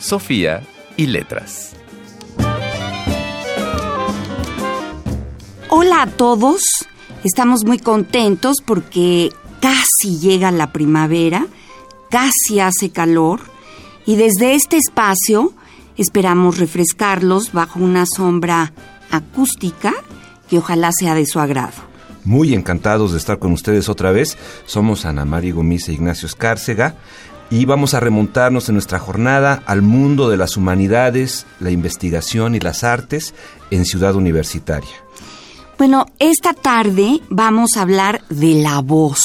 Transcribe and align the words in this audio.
Sofía 0.00 0.62
y 0.96 1.06
letras. 1.06 1.72
Hola 5.68 6.02
a 6.02 6.06
todos. 6.06 6.62
Estamos 7.22 7.64
muy 7.66 7.78
contentos 7.78 8.56
porque 8.64 9.30
casi 9.60 10.18
llega 10.18 10.50
la 10.50 10.72
primavera, 10.72 11.46
casi 12.10 12.60
hace 12.60 12.90
calor 12.90 13.40
y 14.06 14.16
desde 14.16 14.54
este 14.54 14.78
espacio 14.78 15.52
esperamos 15.98 16.58
refrescarlos 16.58 17.52
bajo 17.52 17.78
una 17.78 18.06
sombra 18.06 18.72
acústica 19.10 19.92
que 20.48 20.58
ojalá 20.58 20.92
sea 20.92 21.14
de 21.14 21.26
su 21.26 21.40
agrado. 21.40 21.90
Muy 22.24 22.54
encantados 22.54 23.12
de 23.12 23.18
estar 23.18 23.38
con 23.38 23.52
ustedes 23.52 23.88
otra 23.88 24.12
vez. 24.12 24.36
Somos 24.66 25.04
Ana 25.04 25.24
María 25.24 25.54
Gómez 25.54 25.88
e 25.88 25.92
Ignacio 25.92 26.26
Escárcega 26.26 26.96
y 27.50 27.64
vamos 27.64 27.94
a 27.94 28.00
remontarnos 28.00 28.68
en 28.68 28.76
nuestra 28.76 29.00
jornada 29.00 29.62
al 29.66 29.82
mundo 29.82 30.28
de 30.30 30.36
las 30.36 30.56
humanidades, 30.56 31.46
la 31.58 31.70
investigación 31.70 32.54
y 32.54 32.60
las 32.60 32.84
artes 32.84 33.34
en 33.70 33.84
Ciudad 33.84 34.14
Universitaria. 34.14 34.90
Bueno, 35.76 36.06
esta 36.18 36.54
tarde 36.54 37.20
vamos 37.28 37.70
a 37.76 37.82
hablar 37.82 38.22
de 38.28 38.54
la 38.62 38.80
voz, 38.80 39.22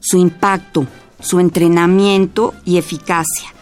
su 0.00 0.18
impacto, 0.18 0.86
su 1.20 1.40
entrenamiento 1.40 2.54
y 2.64 2.76
eficacia. 2.76 3.54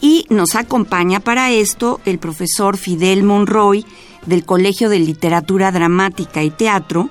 Y 0.00 0.26
nos 0.28 0.54
acompaña 0.54 1.20
para 1.20 1.50
esto 1.50 2.00
el 2.04 2.18
profesor 2.18 2.76
Fidel 2.76 3.22
Monroy 3.24 3.84
del 4.26 4.44
Colegio 4.44 4.88
de 4.88 4.98
Literatura 4.98 5.72
Dramática 5.72 6.42
y 6.42 6.50
Teatro, 6.50 7.08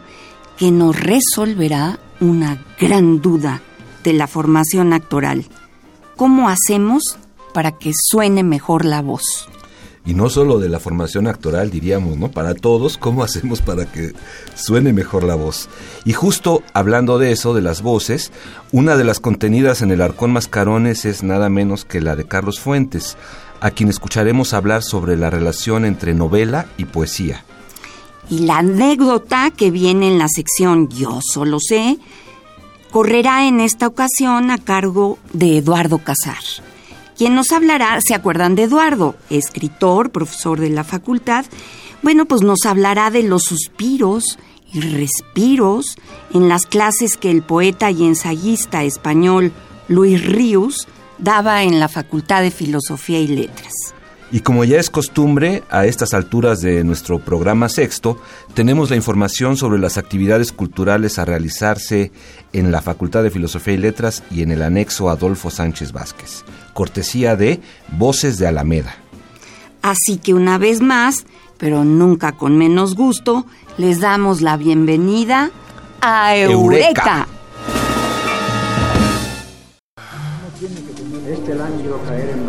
que 0.58 0.72
nos 0.72 0.98
resolverá 0.98 2.00
una 2.20 2.64
gran 2.80 3.22
duda 3.22 3.62
de 4.04 4.14
la 4.14 4.28
formación 4.28 4.94
actoral. 4.94 5.46
¿Cómo 6.16 6.48
hacemos 6.48 7.18
para 7.54 7.74
que 7.74 7.92
suene 7.94 8.44
mejor 8.44 8.86
la 8.86 9.02
voz? 9.02 9.50
Y 10.06 10.14
no 10.14 10.30
solo 10.30 10.60
de 10.60 10.70
la 10.70 10.80
formación 10.80 11.28
actoral, 11.28 11.72
diríamos, 11.72 12.16
¿no? 12.18 12.32
Para 12.32 12.54
todos, 12.54 12.98
¿cómo 12.98 13.24
hacemos 13.24 13.62
para 13.62 13.92
que 13.92 14.14
suene 14.56 14.94
mejor 14.94 15.24
la 15.24 15.36
voz? 15.36 15.68
Y 16.06 16.14
justo 16.14 16.64
hablando 16.74 17.18
de 17.18 17.32
eso, 17.32 17.54
de 17.54 17.62
las 17.62 17.82
voces, 17.82 18.32
una 18.72 18.96
de 18.96 19.04
las 19.04 19.20
contenidas 19.20 19.82
en 19.82 19.92
el 19.92 20.02
Arcón 20.02 20.32
Mascarones 20.32 21.06
es 21.06 21.24
nada 21.24 21.50
menos 21.50 21.84
que 21.84 22.02
la 22.02 22.16
de 22.16 22.26
Carlos 22.26 22.60
Fuentes, 22.60 23.18
a 23.60 23.72
quien 23.72 23.90
escucharemos 23.90 24.54
hablar 24.54 24.84
sobre 24.84 25.18
la 25.18 25.32
relación 25.32 25.86
entre 25.86 26.14
novela 26.14 26.68
y 26.78 26.86
poesía. 26.86 27.44
Y 28.30 28.40
la 28.40 28.60
anécdota 28.60 29.52
que 29.52 29.70
viene 29.70 30.08
en 30.08 30.18
la 30.18 30.28
sección 30.28 30.88
Yo 30.90 31.20
solo 31.22 31.60
sé 31.60 31.98
correrá 32.92 33.48
en 33.48 33.60
esta 33.60 33.88
ocasión 33.88 34.52
a 34.52 34.58
cargo 34.58 35.20
de 35.34 35.58
Eduardo 35.58 36.00
Casar, 36.00 36.44
quien 37.18 37.34
nos 37.34 37.52
hablará, 37.52 38.00
¿se 38.02 38.14
acuerdan 38.14 38.56
de 38.56 38.64
Eduardo? 38.64 39.16
Escritor, 39.30 40.12
profesor 40.12 40.60
de 40.60 40.70
la 40.70 40.84
facultad. 40.84 41.46
Bueno, 42.02 42.26
pues 42.26 42.42
nos 42.42 42.66
hablará 42.66 43.10
de 43.10 43.24
los 43.24 43.44
suspiros 43.44 44.38
y 44.74 44.82
respiros 44.82 45.98
en 46.34 46.50
las 46.50 46.66
clases 46.66 47.16
que 47.16 47.32
el 47.32 47.42
poeta 47.42 47.90
y 47.90 48.06
ensayista 48.06 48.84
español 48.84 49.54
Luis 49.88 50.26
Ríos 50.26 50.90
daba 51.18 51.64
en 51.64 51.80
la 51.80 51.88
Facultad 51.88 52.42
de 52.42 52.52
Filosofía 52.52 53.20
y 53.20 53.28
Letras. 53.28 53.95
Y 54.36 54.42
como 54.42 54.66
ya 54.66 54.82
es 54.82 54.90
costumbre, 54.90 55.64
a 55.70 55.86
estas 55.86 56.14
alturas 56.14 56.60
de 56.60 56.84
nuestro 56.84 57.20
programa 57.20 57.70
sexto, 57.70 58.20
tenemos 58.54 58.90
la 58.90 58.98
información 58.98 59.56
sobre 59.56 59.80
las 59.80 59.98
actividades 59.98 60.52
culturales 60.52 61.18
a 61.20 61.24
realizarse 61.24 62.12
en 62.52 62.70
la 62.70 62.82
Facultad 62.82 63.24
de 63.24 63.32
Filosofía 63.32 63.76
y 63.76 63.78
Letras 63.78 64.24
y 64.30 64.42
en 64.42 64.52
el 64.52 64.62
anexo 64.62 65.10
Adolfo 65.10 65.50
Sánchez 65.50 65.94
Vázquez, 65.94 66.44
cortesía 66.74 67.38
de 67.38 67.62
Voces 67.98 68.38
de 68.38 68.46
Alameda. 68.46 68.98
Así 69.82 70.18
que 70.18 70.34
una 70.34 70.58
vez 70.58 70.82
más, 70.82 71.26
pero 71.58 71.86
nunca 71.86 72.34
con 72.34 72.58
menos 72.58 72.96
gusto, 72.96 73.46
les 73.78 74.02
damos 74.02 74.42
la 74.42 74.58
bienvenida 74.58 75.50
a 76.02 76.36
Eureka. 76.36 77.26
Este 81.26 81.54
caer 82.06 82.30
en 82.32 82.45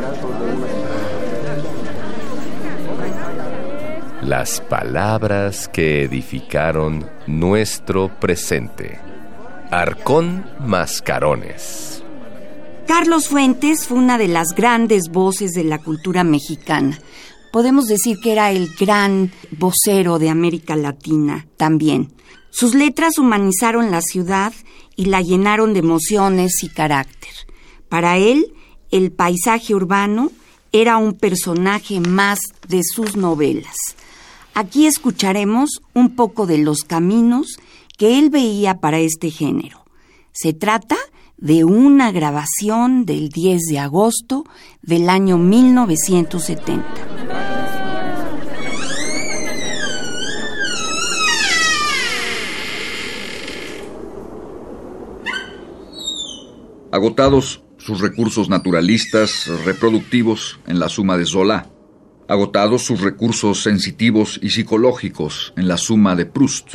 Las 4.26 4.60
palabras 4.60 5.69
que 5.69 6.03
edificaron 6.03 7.09
nuestro 7.28 8.19
presente. 8.19 8.98
Arcón 9.70 10.44
Mascarones. 10.59 12.03
Carlos 12.88 13.28
Fuentes 13.28 13.87
fue 13.87 13.98
una 13.98 14.19
de 14.19 14.26
las 14.26 14.48
grandes 14.48 15.10
voces 15.12 15.53
de 15.53 15.62
la 15.62 15.78
cultura 15.78 16.25
mexicana. 16.25 16.98
Podemos 17.53 17.87
decir 17.87 18.19
que 18.20 18.32
era 18.32 18.50
el 18.50 18.69
gran 18.75 19.31
vocero 19.53 20.19
de 20.19 20.28
América 20.28 20.75
Latina 20.75 21.47
también. 21.56 22.12
Sus 22.50 22.75
letras 22.75 23.19
humanizaron 23.19 23.93
la 23.93 24.00
ciudad 24.03 24.53
y 24.97 25.04
la 25.04 25.22
llenaron 25.22 25.72
de 25.72 25.78
emociones 25.78 26.64
y 26.64 26.69
carácter. 26.69 27.31
Para 27.88 28.16
él, 28.16 28.53
el 28.91 29.12
paisaje 29.12 29.72
urbano 29.72 30.32
era 30.72 30.97
un 30.97 31.12
personaje 31.12 32.00
más 32.00 32.41
de 32.66 32.82
sus 32.82 33.16
novelas. 33.16 33.76
Aquí 34.59 34.87
escucharemos 34.87 35.83
un 35.93 36.17
poco 36.17 36.47
de 36.47 36.56
los 36.56 36.84
caminos 36.84 37.59
que 37.99 38.19
él 38.19 38.31
veía 38.31 38.81
para 38.81 38.99
este 39.00 39.31
género. 39.31 39.84
Se 40.33 40.55
trata 40.55 40.97
de 41.37 41.65
una 41.65 42.11
grabación 42.11 43.05
del 43.05 43.28
10 43.28 43.65
de 43.69 43.78
agosto 43.78 44.44
del 44.81 45.11
año 45.11 45.37
1970. 45.37 46.87
Agotados 56.93 57.62
sus 57.77 58.00
recursos 58.00 58.49
naturalistas, 58.49 59.49
reproductivos 59.67 60.59
en 60.67 60.78
la 60.78 60.88
suma 60.88 61.19
de 61.19 61.27
Zola, 61.27 61.69
agotados 62.28 62.84
sus 62.84 63.00
recursos 63.00 63.62
sensitivos 63.62 64.41
y 64.42 64.50
psicológicos 64.50 65.53
en 65.56 65.69
la 65.69 65.76
suma 65.76 66.16
de 66.16 66.26
Proust, 66.26 66.75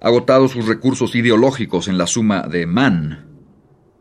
agotados 0.00 0.52
sus 0.52 0.66
recursos 0.66 1.14
ideológicos 1.14 1.88
en 1.88 1.98
la 1.98 2.06
suma 2.06 2.42
de 2.42 2.66
Mann, 2.66 3.26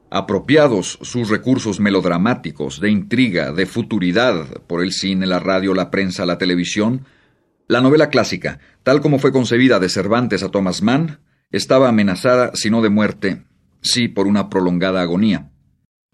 apropiados 0.09 0.99
sus 1.01 1.29
recursos 1.29 1.79
melodramáticos, 1.79 2.79
de 2.79 2.89
intriga, 2.89 3.51
de 3.51 3.65
futuridad 3.65 4.61
por 4.67 4.81
el 4.81 4.93
cine, 4.93 5.25
la 5.25 5.39
radio, 5.39 5.73
la 5.73 5.91
prensa, 5.91 6.25
la 6.25 6.37
televisión, 6.37 7.05
la 7.67 7.81
novela 7.81 8.09
clásica, 8.09 8.59
tal 8.83 9.01
como 9.01 9.19
fue 9.19 9.33
concebida 9.33 9.79
de 9.79 9.89
Cervantes 9.89 10.43
a 10.43 10.49
Thomas 10.49 10.81
Mann, 10.81 11.19
estaba 11.51 11.89
amenazada, 11.89 12.51
si 12.53 12.69
no 12.69 12.81
de 12.81 12.89
muerte, 12.89 13.43
sí 13.81 14.07
por 14.07 14.27
una 14.27 14.49
prolongada 14.49 15.01
agonía. 15.01 15.51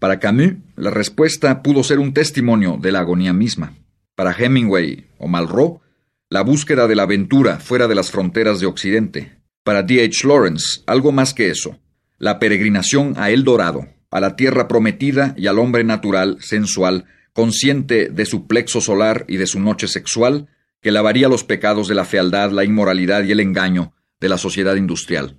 Para 0.00 0.18
Camus, 0.18 0.54
la 0.74 0.90
respuesta 0.90 1.62
pudo 1.62 1.84
ser 1.84 2.00
un 2.00 2.12
testimonio 2.12 2.76
de 2.80 2.90
la 2.90 3.00
agonía 3.00 3.32
misma. 3.32 3.74
Para 4.14 4.32
Hemingway 4.32 5.06
o 5.18 5.28
Malraux, 5.28 5.80
la 6.28 6.42
búsqueda 6.42 6.86
de 6.86 6.94
la 6.94 7.04
aventura 7.04 7.58
fuera 7.58 7.88
de 7.88 7.94
las 7.94 8.10
fronteras 8.10 8.60
de 8.60 8.66
Occidente. 8.66 9.38
Para 9.62 9.82
D. 9.82 10.04
H. 10.04 10.26
Lawrence, 10.26 10.82
algo 10.86 11.10
más 11.12 11.34
que 11.34 11.50
eso, 11.50 11.78
la 12.18 12.38
peregrinación 12.38 13.14
a 13.16 13.30
El 13.30 13.44
Dorado, 13.44 13.88
a 14.10 14.20
la 14.20 14.36
tierra 14.36 14.68
prometida 14.68 15.34
y 15.36 15.46
al 15.48 15.58
hombre 15.58 15.84
natural, 15.84 16.38
sensual, 16.40 17.06
consciente 17.32 18.08
de 18.08 18.26
su 18.26 18.46
plexo 18.46 18.80
solar 18.80 19.24
y 19.28 19.36
de 19.36 19.46
su 19.46 19.58
noche 19.58 19.88
sexual, 19.88 20.48
que 20.80 20.92
lavaría 20.92 21.28
los 21.28 21.44
pecados 21.44 21.88
de 21.88 21.94
la 21.94 22.04
fealdad, 22.04 22.50
la 22.52 22.64
inmoralidad 22.64 23.24
y 23.24 23.32
el 23.32 23.40
engaño 23.40 23.94
de 24.20 24.28
la 24.28 24.38
sociedad 24.38 24.76
industrial. 24.76 25.38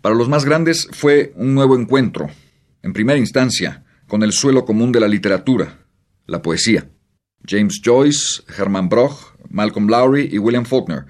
Para 0.00 0.14
los 0.14 0.28
más 0.28 0.44
grandes 0.44 0.88
fue 0.90 1.32
un 1.36 1.54
nuevo 1.54 1.78
encuentro, 1.78 2.28
en 2.82 2.92
primera 2.92 3.18
instancia, 3.18 3.84
con 4.08 4.22
el 4.22 4.32
suelo 4.32 4.64
común 4.64 4.92
de 4.92 5.00
la 5.00 5.08
literatura, 5.08 5.86
la 6.26 6.42
poesía. 6.42 6.90
James 7.44 7.80
Joyce, 7.82 8.42
Herman 8.56 8.88
Broch, 8.88 9.36
Malcolm 9.48 9.88
Lowry 9.88 10.28
y 10.32 10.38
William 10.38 10.64
Faulkner, 10.64 11.06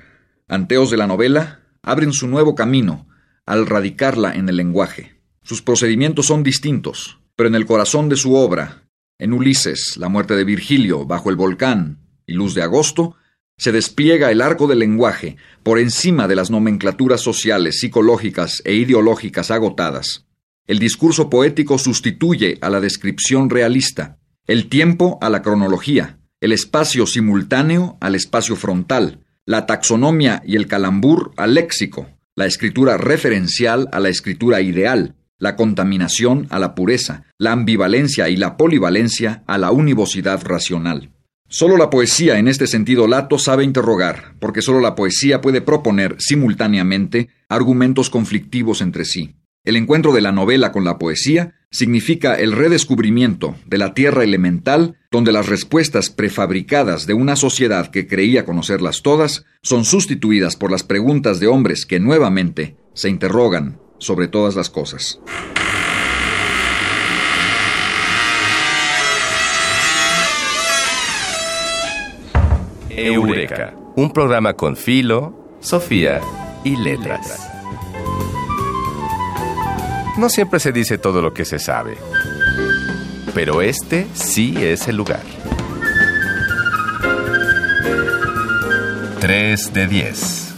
anteos 0.49 0.91
de 0.91 0.97
la 0.97 1.07
novela, 1.07 1.61
abren 1.83 2.13
su 2.13 2.29
nuevo 2.29 2.55
camino 2.55 3.09
al 3.47 3.67
radicarla 3.67 4.35
en 4.35 4.49
el 4.49 4.57
lenguaje. 4.57 5.21
Sus 5.43 5.63
procedimientos 5.63 6.27
son 6.27 6.43
distintos, 6.43 7.21
pero 7.37 7.49
en 7.49 7.55
el 7.55 7.67
corazón 7.67 8.09
de 8.09 8.17
su 8.17 8.35
obra 8.35 8.83
En 9.19 9.33
Ulises, 9.33 9.97
la 9.97 10.09
muerte 10.09 10.35
de 10.37 10.45
Virgilio 10.45 11.07
bajo 11.07 11.31
el 11.31 11.37
volcán 11.37 12.01
y 12.27 12.35
luz 12.35 12.55
de 12.55 12.63
agosto, 12.63 13.17
se 13.57 13.73
despliega 13.73 14.31
el 14.31 14.43
arco 14.43 14.67
del 14.67 14.81
lenguaje 14.81 15.37
por 15.63 15.79
encima 15.79 16.29
de 16.29 16.37
las 16.37 16.51
nomenclaturas 16.51 17.23
sociales, 17.23 17.81
psicológicas 17.81 18.61
e 18.65 18.75
ideológicas 18.75 19.51
agotadas. 19.51 20.27
El 20.67 20.79
discurso 20.79 21.31
poético 21.31 21.79
sustituye 21.79 22.59
a 22.61 22.69
la 22.69 22.81
descripción 22.81 23.49
realista, 23.49 24.16
el 24.47 24.69
tiempo 24.69 25.19
a 25.21 25.29
la 25.29 25.43
cronología, 25.43 26.19
el 26.41 26.53
espacio 26.53 27.07
simultáneo 27.07 27.97
al 28.01 28.15
espacio 28.15 28.55
frontal, 28.55 29.21
la 29.45 29.67
taxonomía 29.67 30.43
y 30.47 30.57
el 30.57 30.69
calambur 30.69 31.33
al 31.37 31.55
léxico, 31.55 32.09
la 32.37 32.47
escritura 32.47 32.97
referencial 32.97 33.89
a 33.91 33.99
la 33.99 34.09
escritura 34.09 34.61
ideal, 34.61 35.17
la 35.39 35.57
contaminación 35.57 36.47
a 36.51 36.59
la 36.59 36.75
pureza, 36.75 37.25
la 37.39 37.53
ambivalencia 37.53 38.29
y 38.29 38.37
la 38.37 38.57
polivalencia 38.57 39.43
a 39.47 39.59
la 39.59 39.73
univocidad 39.73 40.43
racional. 40.45 41.11
Solo 41.49 41.77
la 41.77 41.91
poesía 41.91 42.39
en 42.39 42.49
este 42.49 42.67
sentido 42.67 43.07
lato 43.07 43.39
sabe 43.39 43.65
interrogar, 43.65 44.35
porque 44.41 44.63
solo 44.63 44.81
la 44.81 44.95
poesía 44.95 45.41
puede 45.41 45.61
proponer 45.61 46.17
simultáneamente 46.19 47.29
argumentos 47.49 48.11
conflictivos 48.11 48.81
entre 48.81 49.05
sí. 49.05 49.37
El 49.65 49.77
encuentro 49.77 50.13
de 50.13 50.21
la 50.21 50.33
novela 50.33 50.71
con 50.71 50.85
la 50.85 50.99
poesía 50.99 51.55
significa 51.71 52.35
el 52.35 52.53
redescubrimiento 52.53 53.57
de 53.67 53.79
la 53.79 53.95
tierra 53.95 54.25
elemental 54.25 54.97
donde 55.11 55.33
las 55.33 55.49
respuestas 55.49 56.11
prefabricadas 56.11 57.07
de 57.07 57.15
una 57.15 57.37
sociedad 57.37 57.91
que 57.91 58.07
creía 58.07 58.45
conocerlas 58.45 59.03
todas 59.03 59.45
son 59.63 59.85
sustituidas 59.85 60.57
por 60.57 60.71
las 60.71 60.85
preguntas 60.85 61.41
de 61.41 61.49
hombres 61.49 61.87
que 61.87 62.01
nuevamente 62.01 62.77
se 62.95 63.09
interrogan 63.09 63.79
sobre 63.99 64.29
todas 64.29 64.57
las 64.57 64.71
cosas. 64.71 65.21
Eureka, 72.91 73.75
un 73.95 74.11
programa 74.11 74.55
con 74.55 74.77
Filo, 74.77 75.59
Sofía 75.61 76.21
y 76.65 76.77
Letras. 76.77 77.56
No 80.19 80.31
siempre 80.31 80.61
se 80.61 80.73
dice 80.73 80.97
todo 80.97 81.21
lo 81.21 81.35
que 81.35 81.45
se 81.45 81.59
sabe, 81.59 81.99
pero 83.35 83.61
este 83.61 84.07
sí 84.15 84.55
es 84.57 84.89
el 84.89 84.97
lugar. 84.97 85.21
3 89.21 89.73
de 89.75 89.87
10. 89.87 90.55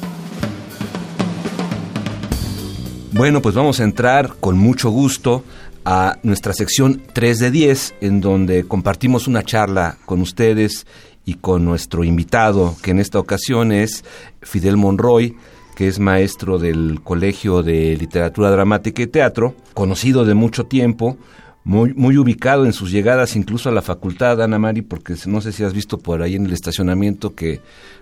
Bueno, 3.13 3.43
pues 3.43 3.57
vamos 3.57 3.81
a 3.81 3.85
entrar 3.85 4.35
con 4.39 4.57
mucho 4.57 4.91
gusto 4.91 5.43
a 5.85 6.19
nuestra 6.23 6.53
sección 6.53 7.03
3 7.13 7.39
de 7.41 7.51
10, 7.51 7.95
en 8.01 8.21
donde 8.21 8.63
compartimos 8.63 9.27
una 9.27 9.43
charla 9.43 9.99
con 10.05 10.21
ustedes 10.21 10.87
y 11.25 11.35
con 11.35 11.65
nuestro 11.65 12.05
invitado, 12.05 12.77
que 12.81 12.93
en 12.93 13.01
esta 13.01 13.19
ocasión 13.19 13.73
es 13.73 14.05
Fidel 14.41 14.77
Monroy, 14.77 15.37
que 15.79 15.87
es 15.87 16.01
maestro 16.01 16.59
del 16.59 17.03
Colegio 17.05 17.63
de 17.63 17.97
Literatura 17.97 18.51
Dramática 18.51 19.01
y 19.01 19.07
Teatro, 19.07 19.55
conocido 19.75 20.25
de 20.25 20.35
mucho 20.35 20.67
tiempo, 20.67 21.17
muy, 21.63 21.95
muy 21.95 22.19
ubicado 22.19 22.67
en 22.67 22.73
sus 22.73 22.91
llegadas 22.91 23.37
incluso 23.37 23.69
a 23.69 23.73
la 23.73 23.81
facultad, 23.81 24.43
Ana 24.43 24.59
Mari, 24.59 24.83
porque 24.83 25.15
no 25.27 25.41
sé 25.41 25.53
si 25.53 25.63
has 25.63 25.75
visto 25.75 25.97
por 25.97 26.21
ahí 26.21 26.35
en 26.35 26.47
el 26.47 26.53
estacionamiento 26.53 27.37
que 27.37 27.61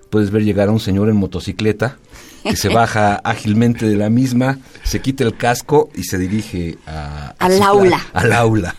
puedes 0.08 0.30
ver 0.30 0.42
llegar 0.42 0.70
a 0.70 0.72
un 0.72 0.80
señor 0.80 1.10
en 1.10 1.16
motocicleta 1.16 1.98
que 2.44 2.56
se 2.56 2.70
baja 2.70 3.16
ágilmente 3.24 3.86
de 3.86 3.96
la 3.96 4.08
misma, 4.08 4.58
se 4.82 5.02
quita 5.02 5.24
el 5.24 5.36
casco 5.36 5.90
y 5.94 6.04
se 6.04 6.16
dirige 6.16 6.78
a, 6.86 7.34
al 7.38 7.60
aula. 7.60 8.00
Al 8.14 8.32
aula, 8.32 8.74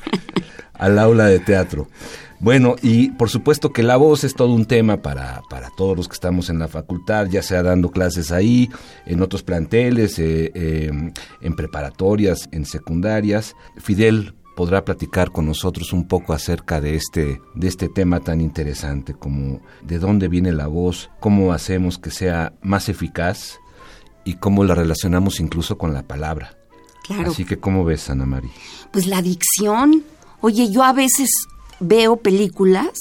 al 0.73 0.97
aula 0.97 1.25
de 1.25 1.37
teatro. 1.37 1.87
Bueno, 2.39 2.75
y 2.83 3.09
por 3.11 3.29
supuesto 3.29 3.73
que 3.73 3.81
la 3.81 3.97
voz 3.97 4.23
es 4.23 4.35
todo 4.35 4.53
un 4.53 4.65
tema 4.65 5.01
para, 5.01 5.41
para 5.49 5.69
todos 5.71 5.97
los 5.97 6.07
que 6.07 6.13
estamos 6.13 6.49
en 6.49 6.59
la 6.59 6.67
facultad, 6.67 7.27
ya 7.27 7.41
sea 7.41 7.63
dando 7.63 7.89
clases 7.89 8.31
ahí, 8.31 8.69
en 9.05 9.21
otros 9.21 9.41
planteles, 9.41 10.19
eh, 10.19 10.51
eh, 10.53 11.11
en 11.41 11.55
preparatorias, 11.55 12.47
en 12.51 12.65
secundarias. 12.65 13.55
Fidel 13.77 14.35
podrá 14.55 14.85
platicar 14.85 15.31
con 15.31 15.47
nosotros 15.47 15.93
un 15.93 16.07
poco 16.07 16.33
acerca 16.33 16.79
de 16.79 16.95
este, 16.95 17.41
de 17.55 17.67
este 17.67 17.89
tema 17.89 18.19
tan 18.19 18.41
interesante 18.41 19.13
como 19.13 19.61
de 19.81 19.97
dónde 19.97 20.27
viene 20.27 20.51
la 20.51 20.67
voz, 20.67 21.09
cómo 21.19 21.53
hacemos 21.53 21.97
que 21.97 22.11
sea 22.11 22.53
más 22.61 22.87
eficaz 22.87 23.59
y 24.25 24.35
cómo 24.35 24.63
la 24.63 24.75
relacionamos 24.75 25.39
incluso 25.39 25.77
con 25.77 25.93
la 25.93 26.03
palabra. 26.03 26.55
Claro. 27.03 27.31
Así 27.31 27.45
que, 27.45 27.57
¿cómo 27.57 27.85
ves, 27.85 28.09
Ana 28.09 28.25
María? 28.25 28.51
Pues 28.91 29.07
la 29.07 29.21
dicción. 29.21 30.03
Oye, 30.41 30.69
yo 30.69 30.83
a 30.83 30.91
veces 30.93 31.29
veo 31.79 32.17
películas, 32.17 32.93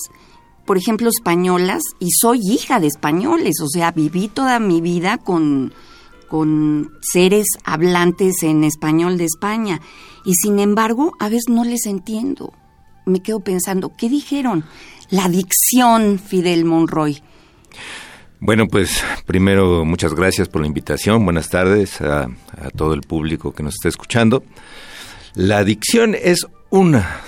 por 0.65 0.79
ejemplo, 0.79 1.09
españolas, 1.09 1.83
y 2.01 2.11
soy 2.11 2.41
hija 2.43 2.81
de 2.81 2.89
españoles, 2.89 3.61
o 3.63 3.69
sea, 3.69 3.93
viví 3.93 4.29
toda 4.29 4.59
mi 4.59 4.81
vida 4.81 5.19
con, 5.19 5.73
con 6.29 6.93
seres 7.01 7.47
hablantes 7.65 8.43
en 8.43 8.65
español 8.65 9.17
de 9.17 9.25
España, 9.25 9.81
y 10.25 10.35
sin 10.35 10.59
embargo, 10.59 11.13
a 11.21 11.29
veces 11.29 11.45
no 11.49 11.65
les 11.65 11.87
entiendo. 11.87 12.53
Me 13.05 13.21
quedo 13.21 13.41
pensando, 13.41 13.93
¿qué 13.97 14.09
dijeron? 14.09 14.65
La 15.11 15.29
dicción, 15.29 16.19
Fidel 16.19 16.65
Monroy. 16.65 17.23
Bueno, 18.41 18.67
pues 18.67 19.03
primero 19.25 19.85
muchas 19.85 20.15
gracias 20.15 20.49
por 20.49 20.61
la 20.61 20.67
invitación. 20.67 21.25
Buenas 21.25 21.49
tardes 21.49 22.01
a, 22.01 22.25
a 22.25 22.71
todo 22.75 22.93
el 22.93 23.03
público 23.03 23.53
que 23.53 23.63
nos 23.63 23.75
está 23.75 23.89
escuchando. 23.89 24.43
La 25.35 25.63
dicción 25.63 26.17
es 26.21 26.47
una 26.71 27.21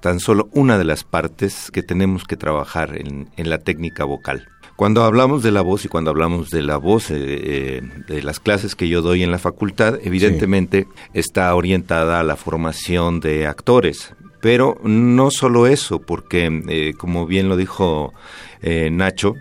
tan 0.00 0.20
solo 0.20 0.48
una 0.52 0.78
de 0.78 0.84
las 0.84 1.04
partes 1.04 1.70
que 1.70 1.82
tenemos 1.82 2.24
que 2.24 2.36
trabajar 2.36 2.96
en, 2.96 3.28
en 3.36 3.50
la 3.50 3.58
técnica 3.58 4.04
vocal. 4.04 4.46
Cuando 4.80 5.04
hablamos 5.04 5.42
de 5.42 5.50
la 5.50 5.60
voz 5.60 5.84
y 5.84 5.88
cuando 5.88 6.10
hablamos 6.10 6.48
de 6.48 6.62
la 6.62 6.78
voz, 6.78 7.10
eh, 7.10 7.16
eh, 7.18 7.82
de 8.08 8.22
las 8.22 8.40
clases 8.40 8.74
que 8.74 8.88
yo 8.88 9.02
doy 9.02 9.22
en 9.22 9.30
la 9.30 9.38
facultad, 9.38 9.98
evidentemente 10.02 10.86
sí. 10.90 11.00
está 11.12 11.54
orientada 11.54 12.18
a 12.18 12.22
la 12.22 12.34
formación 12.34 13.20
de 13.20 13.46
actores. 13.46 14.14
Pero 14.40 14.80
no 14.82 15.30
solo 15.30 15.66
eso, 15.66 16.00
porque 16.00 16.62
eh, 16.68 16.94
como 16.96 17.26
bien 17.26 17.50
lo 17.50 17.58
dijo 17.58 18.14
Nacho, 18.62 19.34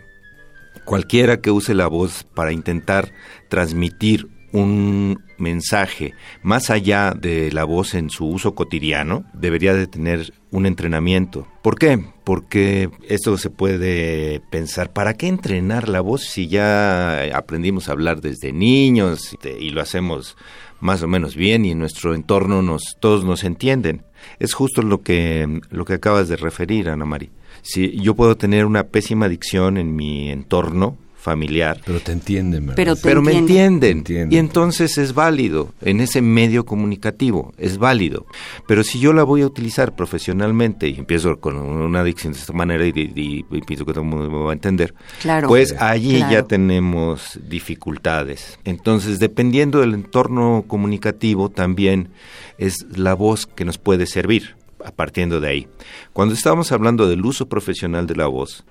cualquiera 0.83 1.39
que 1.39 1.51
use 1.51 1.73
la 1.73 1.87
voz 1.87 2.25
para 2.33 2.51
intentar 2.51 3.13
transmitir 3.47 4.27
un 4.51 5.23
mensaje 5.37 6.13
más 6.43 6.69
allá 6.69 7.13
de 7.19 7.51
la 7.51 7.63
voz 7.63 7.93
en 7.93 8.09
su 8.09 8.27
uso 8.27 8.55
cotidiano, 8.55 9.25
debería 9.33 9.73
de 9.73 9.87
tener 9.87 10.33
un 10.51 10.65
entrenamiento. 10.65 11.47
¿Por 11.61 11.77
qué? 11.77 12.03
Porque 12.23 12.89
esto 13.07 13.37
se 13.37 13.49
puede 13.49 14.41
pensar, 14.49 14.91
¿para 14.91 15.13
qué 15.13 15.27
entrenar 15.27 15.89
la 15.89 16.01
voz 16.01 16.23
si 16.23 16.47
ya 16.47 17.23
aprendimos 17.35 17.89
a 17.89 17.93
hablar 17.93 18.21
desde 18.21 18.51
niños 18.51 19.37
y 19.59 19.69
lo 19.69 19.81
hacemos 19.81 20.37
más 20.79 21.03
o 21.03 21.07
menos 21.07 21.35
bien 21.35 21.65
y 21.65 21.71
en 21.71 21.79
nuestro 21.79 22.15
entorno 22.15 22.61
nos 22.61 22.97
todos 22.99 23.23
nos 23.23 23.43
entienden? 23.43 24.03
Es 24.39 24.53
justo 24.53 24.81
lo 24.81 25.01
que 25.01 25.61
lo 25.69 25.85
que 25.85 25.93
acabas 25.93 26.27
de 26.27 26.35
referir, 26.35 26.89
Ana 26.89 27.05
María. 27.05 27.29
Si 27.61 27.99
yo 27.99 28.15
puedo 28.15 28.37
tener 28.37 28.65
una 28.65 28.85
pésima 28.85 29.27
dicción 29.27 29.77
en 29.77 29.95
mi 29.95 30.29
entorno, 30.29 30.97
familiar. 31.19 31.81
Pero 31.85 31.99
te 31.99 32.13
entienden, 32.13 32.67
¿verdad? 32.67 32.75
Pero, 32.75 32.95
te 32.95 33.01
Pero 33.01 33.21
me 33.21 33.33
entienden. 33.37 33.99
entienden. 33.99 34.31
Y 34.31 34.37
entonces 34.37 34.97
es 34.97 35.13
válido 35.13 35.73
en 35.81 35.99
ese 35.99 36.21
medio 36.21 36.65
comunicativo, 36.65 37.53
es 37.57 37.77
válido. 37.77 38.25
Pero 38.67 38.83
si 38.83 38.99
yo 38.99 39.11
la 39.13 39.23
voy 39.23 39.41
a 39.41 39.45
utilizar 39.45 39.95
profesionalmente 39.95 40.87
y 40.87 40.97
empiezo 40.97 41.39
con 41.39 41.57
una 41.57 42.03
dicción 42.03 42.33
de 42.33 42.39
esta 42.39 42.53
manera 42.53 42.85
y, 42.85 42.91
y, 42.95 43.45
y 43.51 43.61
pienso 43.61 43.85
que 43.85 43.91
todo 43.91 44.03
el 44.03 44.09
mundo 44.09 44.29
me 44.29 44.43
va 44.43 44.51
a 44.51 44.53
entender, 44.53 44.93
claro, 45.21 45.49
pues 45.49 45.73
allí 45.79 46.17
claro. 46.17 46.33
ya 46.33 46.43
tenemos 46.43 47.39
dificultades. 47.47 48.57
Entonces, 48.63 49.19
dependiendo 49.19 49.81
del 49.81 49.93
entorno 49.93 50.63
comunicativo, 50.67 51.49
también 51.49 52.09
es 52.57 52.85
la 52.95 53.13
voz 53.13 53.45
que 53.45 53.65
nos 53.65 53.77
puede 53.77 54.05
servir 54.05 54.55
partiendo 54.95 55.41
de 55.41 55.49
ahí. 55.49 55.67
Cuando 56.13 56.33
estamos 56.33 56.71
hablando 56.71 57.07
del 57.07 57.25
uso 57.25 57.47
profesional 57.49 58.07
de 58.07 58.15
la 58.15 58.27
voz, 58.27 58.63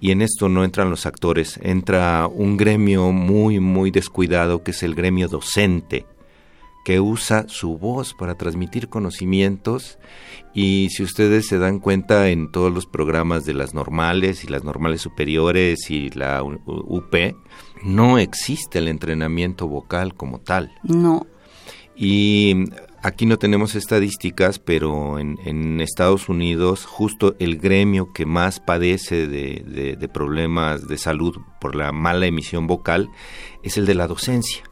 y 0.00 0.12
en 0.12 0.22
esto 0.22 0.48
no 0.48 0.64
entran 0.64 0.90
los 0.90 1.06
actores, 1.06 1.60
entra 1.62 2.26
un 2.26 2.56
gremio 2.56 3.12
muy, 3.12 3.60
muy 3.60 3.90
descuidado 3.90 4.62
que 4.62 4.70
es 4.70 4.82
el 4.82 4.94
gremio 4.94 5.28
docente, 5.28 6.06
que 6.84 7.00
usa 7.00 7.44
su 7.48 7.76
voz 7.76 8.14
para 8.14 8.36
transmitir 8.36 8.88
conocimientos 8.88 9.98
y 10.54 10.88
si 10.90 11.02
ustedes 11.02 11.46
se 11.46 11.58
dan 11.58 11.78
cuenta 11.78 12.28
en 12.30 12.50
todos 12.50 12.72
los 12.72 12.86
programas 12.86 13.44
de 13.44 13.54
las 13.54 13.74
normales 13.74 14.42
y 14.44 14.48
las 14.48 14.64
normales 14.64 15.02
superiores 15.02 15.90
y 15.90 16.08
la 16.10 16.42
UP, 16.42 17.14
no 17.82 18.18
existe 18.18 18.78
el 18.78 18.88
entrenamiento 18.88 19.68
vocal 19.68 20.14
como 20.14 20.40
tal. 20.40 20.72
No. 20.82 21.26
Y 21.94 22.64
Aquí 23.02 23.24
no 23.24 23.38
tenemos 23.38 23.74
estadísticas, 23.74 24.58
pero 24.58 25.18
en, 25.18 25.38
en, 25.44 25.80
Estados 25.80 26.28
Unidos 26.28 26.84
justo 26.84 27.34
el 27.38 27.56
gremio 27.56 28.12
que 28.12 28.26
más 28.26 28.60
padece 28.60 29.26
de, 29.26 29.64
de, 29.66 29.96
de, 29.96 30.08
problemas 30.08 30.86
de 30.86 30.98
salud 30.98 31.38
por 31.60 31.74
la 31.74 31.92
mala 31.92 32.26
emisión 32.26 32.66
vocal 32.66 33.08
es 33.62 33.78
el 33.78 33.86
de 33.86 33.94
la 33.94 34.06
docencia. 34.06 34.62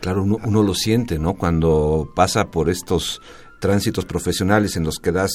Claro, 0.00 0.22
uno, 0.22 0.38
uno 0.44 0.62
lo 0.62 0.74
siente, 0.74 1.18
¿no? 1.18 1.34
Cuando 1.34 2.10
pasa 2.14 2.50
por 2.50 2.70
estos 2.70 3.20
tránsitos 3.60 4.04
profesionales 4.04 4.76
en 4.76 4.84
los 4.84 4.98
que 4.98 5.12
das 5.12 5.32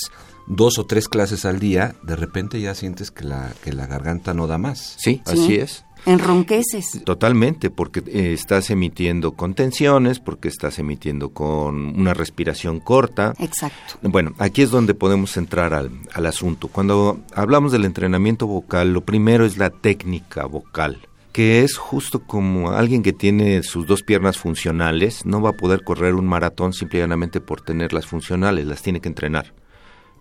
dos 0.47 0.77
o 0.77 0.85
tres 0.85 1.07
clases 1.07 1.45
al 1.45 1.59
día, 1.59 1.95
de 2.03 2.15
repente 2.15 2.59
ya 2.59 2.75
sientes 2.75 3.11
que 3.11 3.23
la, 3.23 3.53
que 3.63 3.73
la 3.73 3.87
garganta 3.87 4.33
no 4.33 4.47
da 4.47 4.57
más. 4.57 4.95
Sí, 4.97 5.21
así 5.25 5.55
es. 5.55 5.85
Enronqueces. 6.05 7.01
Totalmente, 7.03 7.69
porque 7.69 8.01
eh, 8.07 8.33
estás 8.33 8.69
emitiendo 8.69 9.33
con 9.33 9.53
tensiones, 9.53 10.19
porque 10.19 10.47
estás 10.47 10.79
emitiendo 10.79 11.29
con 11.29 11.99
una 11.99 12.13
respiración 12.13 12.79
corta. 12.79 13.33
Exacto. 13.39 13.95
Bueno, 14.01 14.33
aquí 14.37 14.61
es 14.61 14.71
donde 14.71 14.93
podemos 14.93 15.37
entrar 15.37 15.73
al, 15.73 15.91
al 16.13 16.25
asunto. 16.25 16.67
Cuando 16.67 17.19
hablamos 17.33 17.71
del 17.71 17.85
entrenamiento 17.85 18.47
vocal, 18.47 18.93
lo 18.93 19.01
primero 19.01 19.45
es 19.45 19.57
la 19.57 19.69
técnica 19.69 20.45
vocal 20.45 20.99
que 21.31 21.63
es 21.63 21.77
justo 21.77 22.23
como 22.23 22.71
alguien 22.71 23.03
que 23.03 23.13
tiene 23.13 23.61
sus 23.63 23.85
dos 23.85 24.01
piernas 24.03 24.37
funcionales, 24.37 25.25
no 25.25 25.41
va 25.41 25.51
a 25.51 25.57
poder 25.57 25.83
correr 25.83 26.15
un 26.15 26.25
maratón 26.25 26.73
simplemente 26.73 27.39
por 27.39 27.61
tenerlas 27.61 28.07
funcionales, 28.07 28.65
las 28.65 28.81
tiene 28.81 28.99
que 28.99 29.09
entrenar. 29.09 29.53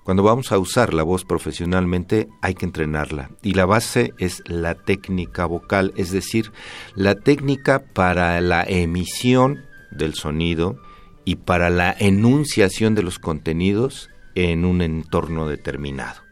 Cuando 0.09 0.23
vamos 0.23 0.53
a 0.53 0.59
usar 0.59 0.95
la 0.95 1.03
voz 1.03 1.27
profesionalmente 1.27 2.31
hay 2.41 2.55
que 2.55 2.65
entrenarla 2.65 3.31
y 3.43 3.53
la 3.53 3.67
base 3.67 4.15
es 4.17 4.43
la 4.47 4.75
técnica 4.75 5.45
vocal, 5.45 5.93
es 5.99 6.11
decir, 6.11 6.50
la 6.95 7.15
técnica 7.15 7.85
para 7.93 8.41
la 8.41 8.62
emisión 8.62 9.67
del 9.91 10.15
sonido 10.15 10.81
y 11.27 11.37
para 11.37 11.69
la 11.69 11.95
enunciación 11.99 12.95
de 12.95 13.03
los 13.03 13.19
contenidos 13.19 14.09
en 14.35 14.65
un 14.65 14.81
entorno 14.81 15.47
determinado. 15.47 16.23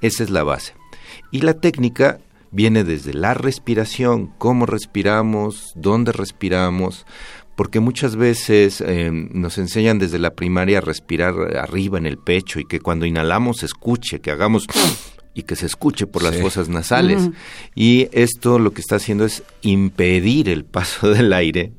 Esa 0.00 0.22
es 0.22 0.30
la 0.30 0.42
base. 0.42 0.72
Y 1.30 1.42
la 1.42 1.52
técnica 1.52 2.18
viene 2.50 2.82
desde 2.82 3.12
la 3.12 3.34
respiración, 3.34 4.28
cómo 4.38 4.64
respiramos, 4.64 5.72
dónde 5.74 6.12
respiramos, 6.12 7.04
porque 7.56 7.80
muchas 7.80 8.16
veces 8.16 8.80
eh, 8.80 9.10
nos 9.12 9.58
enseñan 9.58 9.98
desde 9.98 10.18
la 10.18 10.34
primaria 10.34 10.78
a 10.78 10.80
respirar 10.80 11.34
arriba 11.56 11.98
en 11.98 12.06
el 12.06 12.18
pecho 12.18 12.60
y 12.60 12.64
que 12.64 12.80
cuando 12.80 13.06
inhalamos 13.06 13.58
se 13.58 13.66
escuche, 13.66 14.20
que 14.20 14.30
hagamos 14.30 14.66
y 15.34 15.42
que 15.42 15.56
se 15.56 15.66
escuche 15.66 16.06
por 16.06 16.22
las 16.22 16.36
fosas 16.36 16.68
nasales. 16.68 17.30
Y 17.74 18.08
esto 18.12 18.58
lo 18.58 18.72
que 18.72 18.80
está 18.80 18.96
haciendo 18.96 19.24
es 19.24 19.42
impedir 19.62 20.48
el 20.48 20.64
paso 20.64 21.10
del 21.12 21.32
aire 21.32 21.72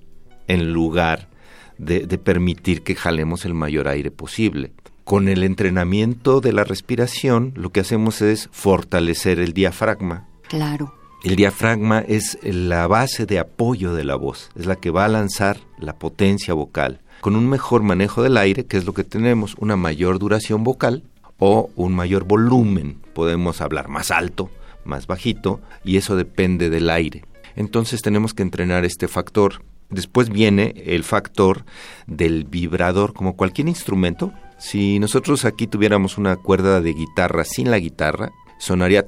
en 0.48 0.74
lugar 0.74 1.30
de, 1.78 2.02
de 2.02 2.18
permitir 2.18 2.84
que 2.84 2.96
jalemos 2.96 3.46
el 3.46 3.54
mayor 3.54 3.88
aire 3.88 4.12
posible. 4.12 4.74
Con 5.04 5.28
el 5.28 5.44
entrenamiento 5.44 6.40
de 6.40 6.54
la 6.54 6.64
respiración, 6.64 7.52
lo 7.56 7.72
que 7.72 7.82
hacemos 7.82 8.22
es 8.22 8.48
fortalecer 8.52 9.40
el 9.40 9.54
diafragma. 9.54 10.28
Claro. 10.48 10.94
El 11.24 11.38
diafragma 11.38 12.00
es 12.00 12.38
la 12.44 12.86
base 12.88 13.26
de 13.26 13.40
apoyo 13.40 13.94
de 13.94 14.04
la 14.04 14.16
voz, 14.16 14.50
es 14.58 14.66
la 14.66 14.76
que 14.76 14.90
va 14.90 15.06
a 15.06 15.08
lanzar 15.08 15.58
la 15.80 15.94
potencia 15.94 16.54
vocal. 16.54 17.00
Con 17.22 17.38
un 17.38 17.48
mejor 17.48 17.82
manejo 17.82 18.22
del 18.22 18.36
aire, 18.36 18.66
que 18.66 18.76
es 18.76 18.84
lo 18.84 18.94
que 18.94 19.06
tenemos, 19.06 19.56
una 19.58 19.78
mayor 19.78 20.20
duración 20.20 20.66
vocal 20.66 21.04
o 21.40 21.70
un 21.78 21.96
mayor 21.96 22.26
volumen. 22.26 23.00
Podemos 23.14 23.62
hablar 23.62 23.88
más 23.88 24.12
alto, 24.12 24.50
más 24.84 25.08
bajito, 25.08 25.62
y 25.86 25.96
eso 25.96 26.18
depende 26.18 26.70
del 26.70 26.90
aire. 26.90 27.24
Entonces 27.56 28.02
tenemos 28.02 28.34
que 28.34 28.44
entrenar 28.44 28.84
este 28.84 29.08
factor. 29.08 29.64
Después 29.90 30.28
viene 30.28 30.74
el 30.86 31.06
factor 31.06 31.64
del 32.06 32.44
vibrador, 32.44 33.14
como 33.14 33.38
cualquier 33.38 33.70
instrumento. 33.70 34.34
Si 34.58 35.00
nosotros 35.00 35.46
aquí 35.46 35.68
tuviéramos 35.68 36.18
una 36.18 36.36
cuerda 36.36 36.82
de 36.82 36.92
guitarra 36.92 37.46
sin 37.46 37.72
la 37.72 37.80
guitarra, 37.80 38.34
sonaría... 38.60 39.06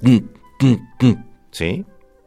¿Sí? 1.51 1.85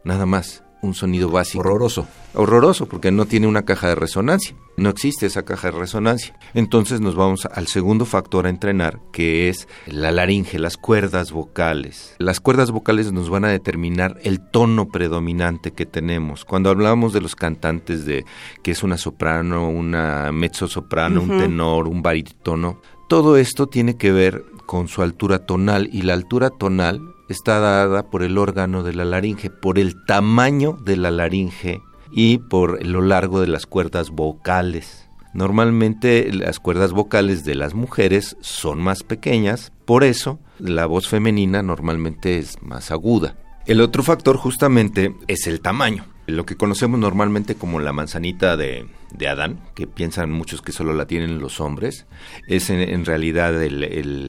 Nada 0.09 0.25
más, 0.25 0.63
un 0.81 0.95
sonido 0.95 1.29
básico. 1.29 1.59
Horroroso. 1.59 2.07
Horroroso, 2.33 2.87
porque 2.87 3.11
no 3.11 3.27
tiene 3.27 3.45
una 3.45 3.61
caja 3.61 3.89
de 3.89 3.93
resonancia. 3.93 4.55
No 4.75 4.89
existe 4.89 5.27
esa 5.27 5.45
caja 5.45 5.69
de 5.69 5.77
resonancia. 5.77 6.35
Entonces 6.55 6.99
nos 6.99 7.13
vamos 7.13 7.45
al 7.45 7.67
segundo 7.67 8.05
factor 8.05 8.47
a 8.47 8.49
entrenar, 8.49 8.99
que 9.13 9.49
es 9.49 9.67
la 9.85 10.09
laringe, 10.09 10.57
las 10.57 10.77
cuerdas 10.77 11.31
vocales. 11.31 12.15
Las 12.17 12.39
cuerdas 12.39 12.71
vocales 12.71 13.11
nos 13.11 13.29
van 13.29 13.45
a 13.45 13.49
determinar 13.49 14.17
el 14.23 14.39
tono 14.39 14.87
predominante 14.87 15.73
que 15.73 15.85
tenemos. 15.85 16.43
Cuando 16.43 16.71
hablamos 16.71 17.13
de 17.13 17.21
los 17.21 17.35
cantantes 17.35 18.03
de 18.05 18.25
que 18.63 18.71
es 18.71 18.81
una 18.81 18.97
soprano, 18.97 19.69
una 19.69 20.31
mezzo 20.31 20.67
soprano, 20.67 21.21
un 21.21 21.37
tenor, 21.37 21.87
un 21.87 22.01
barítono, 22.01 22.81
todo 23.07 23.37
esto 23.37 23.67
tiene 23.67 23.95
que 23.95 24.11
ver 24.11 24.43
con 24.65 24.87
su 24.87 25.03
altura 25.03 25.45
tonal 25.45 25.87
y 25.93 26.01
la 26.01 26.15
altura 26.15 26.49
tonal 26.49 26.99
está 27.29 27.59
dada 27.59 28.09
por 28.09 28.23
el 28.23 28.37
órgano 28.37 28.83
de 28.83 28.93
la 28.93 29.05
laringe, 29.05 29.49
por 29.49 29.79
el 29.79 30.03
tamaño 30.05 30.77
de 30.83 30.97
la 30.97 31.11
laringe 31.11 31.81
y 32.11 32.39
por 32.39 32.85
lo 32.85 33.01
largo 33.01 33.39
de 33.39 33.47
las 33.47 33.65
cuerdas 33.65 34.09
vocales. 34.09 35.07
Normalmente 35.33 36.33
las 36.33 36.59
cuerdas 36.59 36.91
vocales 36.91 37.45
de 37.45 37.55
las 37.55 37.75
mujeres 37.75 38.35
son 38.41 38.79
más 38.79 39.03
pequeñas, 39.03 39.71
por 39.85 40.03
eso 40.03 40.39
la 40.57 40.87
voz 40.87 41.07
femenina 41.07 41.61
normalmente 41.61 42.39
es 42.39 42.61
más 42.63 42.91
aguda. 42.91 43.35
El 43.67 43.81
otro 43.81 44.01
factor 44.01 44.37
justamente 44.37 45.15
es 45.27 45.45
el 45.45 45.61
tamaño 45.61 46.05
lo 46.29 46.45
que 46.45 46.55
conocemos 46.55 46.99
normalmente 46.99 47.55
como 47.55 47.79
la 47.79 47.93
manzanita 47.93 48.57
de, 48.57 48.87
Adán, 49.27 49.59
que 49.75 49.87
piensan 49.87 50.31
muchos 50.31 50.61
que 50.61 50.71
solo 50.71 50.93
la 50.93 51.05
tienen 51.05 51.39
los 51.39 51.59
hombres, 51.59 52.05
es 52.47 52.69
en, 52.69 53.05
realidad 53.05 53.53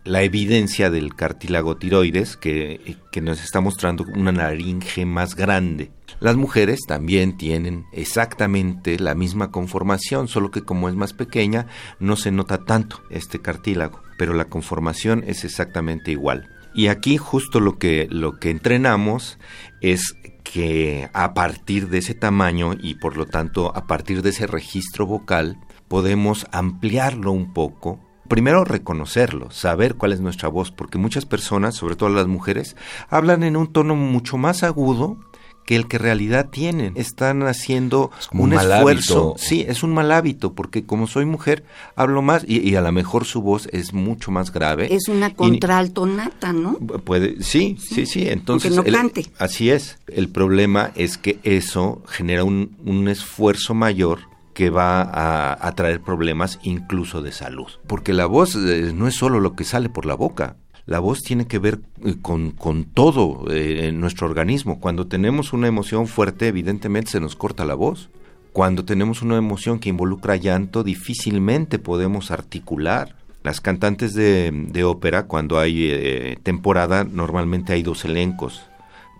la 0.04 0.22
evidencia 0.22 0.90
del 0.90 1.14
cartílago 1.14 1.76
tiroides 1.76 2.36
que, 2.36 2.96
que 3.12 3.20
nos 3.20 3.42
está 3.42 3.60
mostrando 3.60 4.04
una 4.14 4.32
laringe 4.32 5.04
más 5.06 5.34
grande. 5.34 5.90
Las 6.20 6.36
mujeres 6.36 6.80
también 6.86 7.36
tienen 7.36 7.86
exactamente 7.92 8.98
la 8.98 9.14
misma 9.14 9.50
conformación, 9.50 10.28
solo 10.28 10.50
que 10.50 10.62
como 10.62 10.88
es 10.88 10.94
más 10.94 11.12
pequeña 11.12 11.66
no 11.98 12.16
se 12.16 12.30
nota 12.30 12.64
tanto 12.64 13.02
este 13.10 13.40
cartílago, 13.40 14.02
pero 14.18 14.34
la 14.34 14.46
conformación 14.46 15.24
es 15.26 15.44
exactamente 15.44 16.10
igual. 16.10 16.48
Y 16.72 16.86
aquí 16.86 17.16
justo 17.16 17.58
lo 17.58 17.78
que, 17.78 18.06
lo 18.10 18.38
que 18.38 18.50
entrenamos 18.50 19.38
es 19.80 20.14
que 20.52 21.08
a 21.12 21.32
partir 21.32 21.88
de 21.88 21.98
ese 21.98 22.14
tamaño 22.14 22.72
y 22.80 22.96
por 22.96 23.16
lo 23.16 23.26
tanto 23.26 23.72
a 23.76 23.86
partir 23.86 24.22
de 24.22 24.30
ese 24.30 24.48
registro 24.48 25.06
vocal 25.06 25.58
podemos 25.86 26.46
ampliarlo 26.50 27.30
un 27.30 27.52
poco. 27.52 28.00
Primero 28.28 28.64
reconocerlo, 28.64 29.50
saber 29.50 29.94
cuál 29.94 30.12
es 30.12 30.20
nuestra 30.20 30.48
voz, 30.48 30.70
porque 30.70 30.98
muchas 30.98 31.24
personas, 31.24 31.74
sobre 31.74 31.96
todo 31.96 32.08
las 32.08 32.26
mujeres, 32.26 32.76
hablan 33.08 33.42
en 33.42 33.56
un 33.56 33.72
tono 33.72 33.94
mucho 33.94 34.38
más 34.38 34.62
agudo 34.62 35.18
que 35.64 35.76
el 35.76 35.86
que 35.86 35.98
realidad 35.98 36.48
tienen. 36.50 36.92
Están 36.96 37.42
haciendo 37.44 38.10
un, 38.32 38.52
esfuerzo. 38.52 39.34
Sí, 39.38 39.64
es 39.68 39.82
un 39.82 39.92
mal 39.94 40.10
hábito, 40.12 40.52
porque 40.52 40.84
como 40.84 41.06
soy 41.06 41.26
mujer, 41.26 41.64
hablo 41.94 42.22
más 42.22 42.44
y, 42.46 42.74
a 42.74 42.80
lo 42.80 42.90
mejor 42.92 43.24
su 43.24 43.40
voz 43.40 43.68
es 43.72 43.92
mucho 43.92 44.30
más 44.30 44.52
grave. 44.52 44.92
Es 44.92 45.08
una 45.08 45.34
contralto 45.34 46.06
nata, 46.06 46.52
¿no? 46.52 46.76
Puede, 46.78 47.42
sí, 47.42 47.76
sí, 47.78 48.06
sí. 48.06 48.28
Entonces, 48.28 48.74
no 48.74 48.84
cante. 48.84 49.26
así 49.38 49.70
es. 49.70 49.98
El 50.08 50.28
problema 50.28 50.90
es 50.96 51.18
que 51.18 51.38
eso 51.44 52.02
genera 52.08 52.44
un, 52.44 52.76
un 52.84 53.08
esfuerzo 53.08 53.74
mayor 53.74 54.20
que 54.54 54.70
va 54.70 55.02
a, 55.02 55.66
a, 55.66 55.74
traer 55.74 56.00
problemas 56.00 56.58
incluso 56.62 57.22
de 57.22 57.32
salud. 57.32 57.68
Porque 57.86 58.12
la 58.12 58.26
voz 58.26 58.56
eh, 58.56 58.92
no 58.94 59.06
es 59.06 59.14
solo 59.14 59.40
lo 59.40 59.54
que 59.54 59.64
sale 59.64 59.88
por 59.88 60.04
la 60.04 60.14
boca, 60.14 60.56
la 60.90 60.98
voz 60.98 61.22
tiene 61.22 61.46
que 61.46 61.60
ver 61.60 61.78
eh, 62.04 62.16
con, 62.20 62.50
con 62.50 62.82
todo 62.82 63.48
eh, 63.48 63.86
en 63.86 64.00
nuestro 64.00 64.26
organismo. 64.26 64.80
Cuando 64.80 65.06
tenemos 65.06 65.52
una 65.52 65.68
emoción 65.68 66.08
fuerte, 66.08 66.48
evidentemente 66.48 67.12
se 67.12 67.20
nos 67.20 67.36
corta 67.36 67.64
la 67.64 67.76
voz. 67.76 68.10
Cuando 68.52 68.84
tenemos 68.84 69.22
una 69.22 69.36
emoción 69.36 69.78
que 69.78 69.88
involucra 69.88 70.34
llanto, 70.34 70.82
difícilmente 70.82 71.78
podemos 71.78 72.32
articular. 72.32 73.14
Las 73.44 73.60
cantantes 73.60 74.14
de, 74.14 74.50
de 74.52 74.82
ópera, 74.82 75.26
cuando 75.26 75.60
hay 75.60 75.86
eh, 75.92 76.38
temporada, 76.42 77.04
normalmente 77.04 77.72
hay 77.72 77.84
dos 77.84 78.04
elencos. 78.04 78.60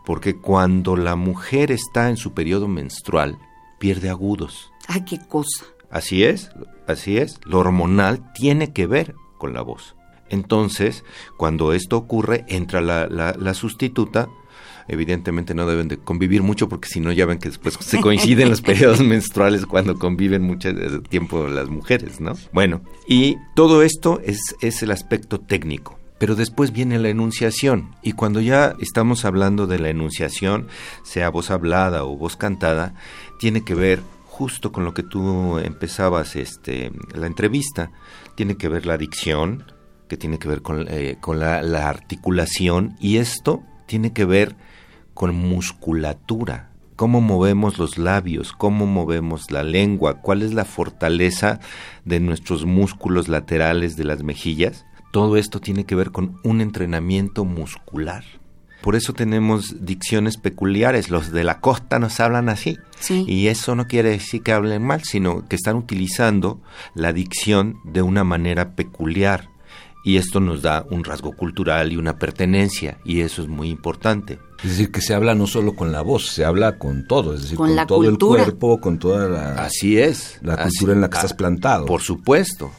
Porque 0.04 0.34
cuando 0.34 0.96
la 0.96 1.14
mujer 1.14 1.70
está 1.70 2.08
en 2.08 2.16
su 2.16 2.34
periodo 2.34 2.66
menstrual, 2.66 3.38
pierde 3.78 4.10
agudos. 4.10 4.72
¡Ay, 4.88 5.04
qué 5.04 5.20
cosa! 5.20 5.66
Así 5.88 6.24
es, 6.24 6.50
así 6.88 7.16
es. 7.16 7.38
Lo 7.44 7.60
hormonal 7.60 8.32
tiene 8.32 8.72
que 8.72 8.88
ver 8.88 9.14
con 9.38 9.52
la 9.52 9.62
voz. 9.62 9.94
Entonces, 10.30 11.04
cuando 11.36 11.72
esto 11.72 11.96
ocurre, 11.96 12.44
entra 12.48 12.80
la, 12.80 13.06
la, 13.06 13.54
sustituta, 13.54 14.28
evidentemente 14.88 15.54
no 15.54 15.66
deben 15.66 15.88
de 15.88 15.98
convivir 15.98 16.42
mucho 16.42 16.68
porque 16.68 16.88
si 16.88 17.00
no 17.00 17.12
ya 17.12 17.26
ven 17.26 17.38
que 17.38 17.48
después 17.48 17.76
se 17.80 18.00
coinciden 18.02 18.48
los 18.48 18.62
periodos 18.62 19.00
menstruales 19.00 19.66
cuando 19.66 19.96
conviven 19.96 20.42
mucho 20.42 20.70
tiempo 21.08 21.48
las 21.48 21.68
mujeres, 21.68 22.20
¿no? 22.20 22.32
Bueno, 22.52 22.82
y 23.06 23.36
todo 23.54 23.82
esto 23.82 24.20
es, 24.24 24.56
es 24.60 24.82
el 24.82 24.92
aspecto 24.92 25.40
técnico. 25.40 25.98
Pero 26.18 26.34
después 26.34 26.70
viene 26.70 26.98
la 26.98 27.08
enunciación 27.08 27.96
y 28.02 28.12
cuando 28.12 28.42
ya 28.42 28.74
estamos 28.78 29.24
hablando 29.24 29.66
de 29.66 29.78
la 29.78 29.88
enunciación, 29.88 30.68
sea 31.02 31.30
voz 31.30 31.50
hablada 31.50 32.04
o 32.04 32.14
voz 32.14 32.36
cantada, 32.36 32.94
tiene 33.38 33.64
que 33.64 33.74
ver 33.74 34.02
justo 34.26 34.70
con 34.70 34.84
lo 34.84 34.92
que 34.92 35.02
tú 35.02 35.58
empezabas 35.58 36.36
este, 36.36 36.92
la 37.14 37.26
entrevista, 37.26 37.90
tiene 38.34 38.56
que 38.56 38.68
ver 38.68 38.86
la 38.86 38.96
dicción, 38.96 39.64
que 40.10 40.16
tiene 40.16 40.40
que 40.40 40.48
ver 40.48 40.60
con, 40.60 40.86
eh, 40.90 41.16
con 41.20 41.38
la, 41.38 41.88
articulación 41.88 42.96
y 42.98 43.18
esto 43.18 43.62
tiene 43.86 44.12
que 44.12 44.24
ver 44.24 44.56
con 45.14 45.36
musculatura, 45.36 46.72
cómo 46.96 47.20
movemos 47.20 47.78
los 47.78 47.96
labios, 47.96 48.52
cómo 48.52 48.86
movemos 48.86 49.52
la 49.52 49.62
lengua, 49.62 50.20
cuál 50.20 50.42
es 50.42 50.52
la 50.52 50.64
fortaleza 50.64 51.60
de 52.04 52.18
nuestros 52.18 52.66
músculos 52.66 53.28
laterales 53.28 53.96
de 53.96 54.04
las 54.04 54.24
mejillas. 54.24 54.84
Todo 55.12 55.36
esto 55.36 55.60
tiene 55.60 55.84
que 55.84 55.94
ver 55.94 56.10
con 56.10 56.40
un 56.42 56.60
entrenamiento 56.60 57.44
muscular. 57.44 58.24
Por 58.80 58.96
eso 58.96 59.12
tenemos 59.12 59.84
dicciones 59.84 60.38
peculiares. 60.38 61.10
Los 61.10 61.30
de 61.30 61.44
la 61.44 61.60
costa 61.60 61.98
nos 61.98 62.18
hablan 62.18 62.48
así. 62.48 62.78
Y 63.08 63.48
eso 63.48 63.74
no 63.74 63.86
quiere 63.86 64.10
decir 64.10 64.42
que 64.42 64.52
hablen 64.52 64.82
mal, 64.82 65.04
sino 65.04 65.46
que 65.46 65.56
están 65.56 65.76
utilizando 65.76 66.60
la 66.94 67.12
dicción 67.12 67.76
de 67.84 68.02
una 68.02 68.24
manera 68.24 68.74
peculiar. 68.74 69.49
Y 70.02 70.16
esto 70.16 70.40
nos 70.40 70.62
da 70.62 70.86
un 70.90 71.04
rasgo 71.04 71.32
cultural 71.32 71.92
y 71.92 71.96
una 71.96 72.18
pertenencia. 72.18 72.98
Y 73.04 73.20
eso 73.20 73.42
es 73.42 73.48
muy 73.48 73.68
importante. 73.68 74.38
Es 74.62 74.70
decir, 74.70 74.92
que 74.92 75.00
se 75.00 75.14
habla 75.14 75.34
no 75.34 75.46
solo 75.46 75.74
con 75.74 75.92
la 75.92 76.02
voz, 76.02 76.26
se 76.26 76.44
habla 76.44 76.78
con 76.78 77.06
todo, 77.06 77.34
es 77.34 77.42
decir, 77.42 77.56
con, 77.56 77.74
todo 77.86 78.08
el 78.08 78.18
cuerpo, 78.18 78.80
con 78.80 78.98
toda 78.98 79.28
la... 79.28 79.64
Así 79.64 79.98
es. 79.98 80.38
La 80.42 80.56
cultura 80.56 80.92
en 80.92 81.00
la 81.00 81.08
que 81.08 81.16
estás 81.16 81.34
plantado. 81.34 81.86
Por 81.86 82.02
supuesto. 82.02 82.70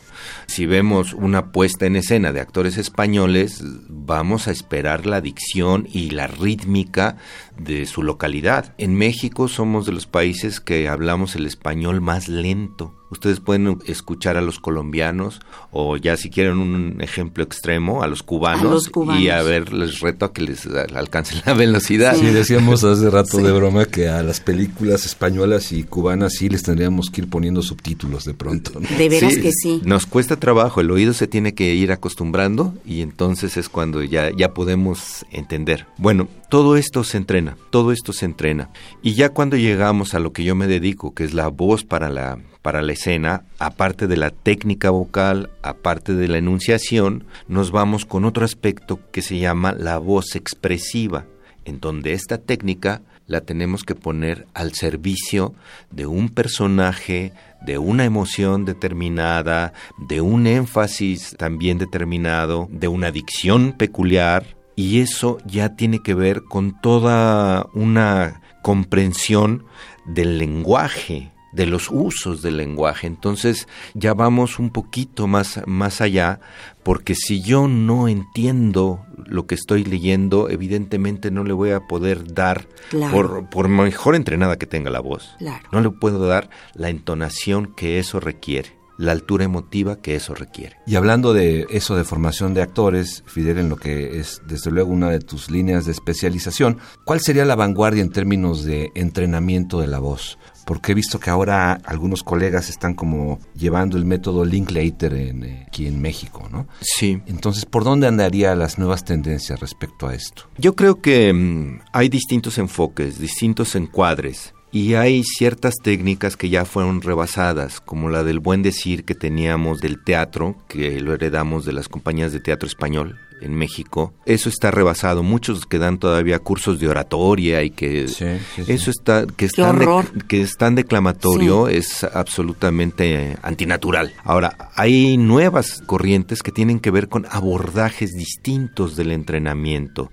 Si 0.45 0.65
vemos 0.65 1.13
una 1.13 1.51
puesta 1.51 1.85
en 1.85 1.95
escena 1.95 2.31
de 2.31 2.41
actores 2.41 2.77
españoles, 2.77 3.63
vamos 3.87 4.47
a 4.47 4.51
esperar 4.51 5.05
la 5.05 5.21
dicción 5.21 5.87
y 5.91 6.11
la 6.11 6.27
rítmica 6.27 7.17
de 7.57 7.85
su 7.85 8.03
localidad. 8.03 8.75
En 8.77 8.95
México 8.95 9.47
somos 9.47 9.85
de 9.85 9.93
los 9.93 10.05
países 10.05 10.59
que 10.59 10.89
hablamos 10.89 11.35
el 11.35 11.47
español 11.47 12.01
más 12.01 12.27
lento. 12.27 13.00
Ustedes 13.11 13.39
pueden 13.39 13.79
escuchar 13.85 14.37
a 14.37 14.41
los 14.41 14.59
colombianos 14.59 15.39
o 15.71 15.97
ya 15.97 16.17
si 16.17 16.29
quieren 16.29 16.57
un 16.57 17.01
ejemplo 17.01 17.43
extremo, 17.43 18.03
a 18.03 18.07
los 18.07 18.23
cubanos, 18.23 18.89
y 19.19 19.29
a 19.29 19.41
ver, 19.43 19.73
les 19.73 19.99
reto 19.99 20.25
a 20.25 20.33
que 20.33 20.41
les 20.41 20.65
alcancen 20.65 21.41
la 21.45 21.53
velocidad. 21.53 22.15
Sí, 22.15 22.25
decíamos 22.27 22.83
hace 22.83 23.09
rato 23.09 23.37
de 23.37 23.51
broma 23.51 23.85
que 23.85 24.07
a 24.07 24.23
las 24.23 24.39
películas 24.39 25.05
españolas 25.05 25.71
y 25.71 25.83
cubanas 25.83 26.33
sí 26.33 26.49
les 26.49 26.63
tendríamos 26.63 27.09
que 27.09 27.21
ir 27.21 27.29
poniendo 27.29 27.61
subtítulos 27.61 28.25
de 28.25 28.33
pronto. 28.33 28.79
De 28.97 29.09
veras 29.09 29.35
que 29.37 29.51
sí. 29.51 29.81
Nos 29.83 30.05
cuesta 30.05 30.37
trabajo, 30.37 30.81
el 30.81 30.89
oído 30.89 31.13
se 31.13 31.27
tiene 31.27 31.53
que 31.53 31.73
ir 31.75 31.91
acostumbrando 31.91 32.73
y 32.85 33.01
entonces 33.01 33.57
es 33.57 33.69
cuando 33.69 34.01
ya, 34.03 34.31
ya 34.35 34.53
podemos 34.53 35.25
entender. 35.31 35.85
Bueno, 35.97 36.27
todo 36.51 36.75
esto 36.75 37.05
se 37.05 37.15
entrena, 37.15 37.55
todo 37.69 37.93
esto 37.93 38.11
se 38.11 38.25
entrena. 38.25 38.71
Y 39.01 39.13
ya 39.13 39.29
cuando 39.29 39.55
llegamos 39.55 40.13
a 40.13 40.19
lo 40.19 40.33
que 40.33 40.43
yo 40.43 40.53
me 40.53 40.67
dedico, 40.67 41.13
que 41.13 41.23
es 41.23 41.33
la 41.33 41.47
voz 41.47 41.85
para 41.85 42.09
la 42.09 42.39
para 42.61 42.81
la 42.81 42.91
escena, 42.91 43.45
aparte 43.57 44.05
de 44.05 44.17
la 44.17 44.31
técnica 44.31 44.89
vocal, 44.89 45.49
aparte 45.63 46.13
de 46.13 46.27
la 46.27 46.39
enunciación, 46.39 47.23
nos 47.47 47.71
vamos 47.71 48.05
con 48.05 48.25
otro 48.25 48.43
aspecto 48.43 48.99
que 49.13 49.21
se 49.21 49.39
llama 49.39 49.71
la 49.71 49.97
voz 49.97 50.35
expresiva, 50.35 51.25
en 51.63 51.79
donde 51.79 52.11
esta 52.11 52.37
técnica 52.37 53.01
la 53.27 53.39
tenemos 53.41 53.83
que 53.83 53.95
poner 53.95 54.45
al 54.53 54.73
servicio 54.73 55.55
de 55.89 56.05
un 56.05 56.27
personaje, 56.27 57.31
de 57.61 57.77
una 57.77 58.03
emoción 58.03 58.65
determinada, 58.65 59.71
de 59.97 60.19
un 60.19 60.47
énfasis 60.47 61.33
también 61.37 61.77
determinado, 61.77 62.67
de 62.69 62.89
una 62.89 63.09
dicción 63.09 63.71
peculiar, 63.71 64.60
y 64.75 64.99
eso 64.99 65.37
ya 65.45 65.75
tiene 65.75 65.99
que 65.99 66.13
ver 66.13 66.43
con 66.43 66.79
toda 66.81 67.67
una 67.73 68.41
comprensión 68.61 69.65
del 70.05 70.37
lenguaje, 70.37 71.31
de 71.51 71.65
los 71.65 71.89
usos 71.91 72.41
del 72.41 72.57
lenguaje. 72.57 73.07
Entonces 73.07 73.67
ya 73.93 74.13
vamos 74.13 74.59
un 74.59 74.69
poquito 74.69 75.27
más, 75.27 75.61
más 75.65 76.01
allá, 76.01 76.39
porque 76.83 77.15
si 77.15 77.41
yo 77.41 77.67
no 77.67 78.07
entiendo 78.07 79.05
lo 79.25 79.45
que 79.45 79.55
estoy 79.55 79.83
leyendo, 79.83 80.49
evidentemente 80.49 81.31
no 81.31 81.43
le 81.43 81.53
voy 81.53 81.71
a 81.71 81.87
poder 81.87 82.33
dar, 82.33 82.67
por, 83.11 83.49
por, 83.49 83.67
mejor 83.67 84.15
entrenada 84.15 84.57
que 84.57 84.65
tenga 84.65 84.89
la 84.89 84.99
voz, 84.99 85.35
no 85.71 85.81
le 85.81 85.89
puedo 85.89 86.27
dar 86.27 86.49
la 86.73 86.89
entonación 86.89 87.73
que 87.75 87.99
eso 87.99 88.19
requiere 88.19 88.80
la 89.01 89.11
altura 89.11 89.45
emotiva 89.45 89.97
que 89.97 90.15
eso 90.15 90.35
requiere. 90.35 90.77
Y 90.85 90.95
hablando 90.95 91.33
de 91.33 91.65
eso 91.69 91.95
de 91.95 92.03
formación 92.03 92.53
de 92.53 92.61
actores, 92.61 93.23
Fidel, 93.25 93.57
en 93.57 93.69
lo 93.69 93.75
que 93.75 94.19
es 94.19 94.41
desde 94.47 94.71
luego 94.71 94.91
una 94.91 95.09
de 95.09 95.19
tus 95.19 95.49
líneas 95.49 95.85
de 95.85 95.91
especialización, 95.91 96.77
¿cuál 97.03 97.19
sería 97.19 97.45
la 97.45 97.55
vanguardia 97.55 98.01
en 98.01 98.11
términos 98.11 98.63
de 98.63 98.91
entrenamiento 98.95 99.79
de 99.79 99.87
la 99.87 99.99
voz? 99.99 100.37
porque 100.65 100.91
he 100.91 100.95
visto 100.95 101.19
que 101.19 101.29
ahora 101.29 101.73
algunos 101.85 102.23
colegas 102.23 102.69
están 102.69 102.93
como 102.93 103.39
llevando 103.55 103.97
el 103.97 104.05
método 104.05 104.45
Linklater 104.45 105.13
en, 105.15 105.43
eh, 105.43 105.65
aquí 105.67 105.87
en 105.87 106.01
México, 106.01 106.47
¿no? 106.51 106.67
Sí. 106.81 107.21
Entonces, 107.25 107.65
¿por 107.65 107.83
dónde 107.83 108.07
andaría 108.07 108.55
las 108.55 108.77
nuevas 108.77 109.03
tendencias 109.03 109.59
respecto 109.59 110.07
a 110.07 110.13
esto? 110.13 110.43
Yo 110.57 110.75
creo 110.75 111.01
que 111.01 111.33
mm, 111.33 111.81
hay 111.91 112.09
distintos 112.09 112.57
enfoques, 112.57 113.19
distintos 113.19 113.75
encuadres. 113.75 114.53
Y 114.73 114.93
hay 114.93 115.23
ciertas 115.23 115.75
técnicas 115.83 116.37
que 116.37 116.49
ya 116.49 116.63
fueron 116.63 117.01
rebasadas, 117.01 117.81
como 117.81 118.09
la 118.09 118.23
del 118.23 118.39
buen 118.39 118.63
decir 118.63 119.03
que 119.03 119.15
teníamos 119.15 119.81
del 119.81 120.01
teatro, 120.01 120.55
que 120.69 121.01
lo 121.01 121.13
heredamos 121.13 121.65
de 121.65 121.73
las 121.73 121.89
compañías 121.89 122.31
de 122.31 122.39
teatro 122.39 122.67
español, 122.67 123.19
en 123.41 123.55
México, 123.55 124.13
eso 124.25 124.49
está 124.49 124.71
rebasado. 124.71 125.23
Muchos 125.23 125.65
que 125.65 125.79
dan 125.79 125.97
todavía 125.97 126.39
cursos 126.39 126.79
de 126.79 126.87
oratoria 126.87 127.63
y 127.63 127.71
que 127.71 128.03
eso 128.03 128.91
está 128.91 129.25
que 129.25 129.45
están 129.45 129.79
de, 129.79 130.03
que 130.27 130.41
están 130.41 130.75
declamatorio 130.75 131.67
es 131.67 132.03
absolutamente 132.03 133.37
antinatural. 133.41 134.13
Ahora, 134.23 134.69
hay 134.75 135.17
nuevas 135.17 135.81
corrientes 135.85 136.43
que 136.43 136.51
tienen 136.51 136.79
que 136.79 136.91
ver 136.91 137.09
con 137.09 137.25
abordajes 137.29 138.11
distintos 138.13 138.95
del 138.95 139.11
entrenamiento. 139.11 140.11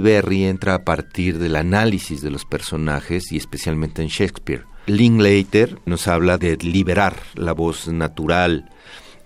Berry 0.00 0.44
entra 0.44 0.74
a 0.74 0.84
partir 0.84 1.38
del 1.38 1.56
análisis 1.56 2.22
de 2.22 2.30
los 2.30 2.44
personajes 2.44 3.32
y 3.32 3.36
especialmente 3.36 4.02
en 4.02 4.08
Shakespeare. 4.08 4.64
Linklater 4.86 5.78
nos 5.84 6.08
habla 6.08 6.38
de 6.38 6.56
liberar 6.56 7.16
la 7.34 7.52
voz 7.52 7.88
natural. 7.88 8.70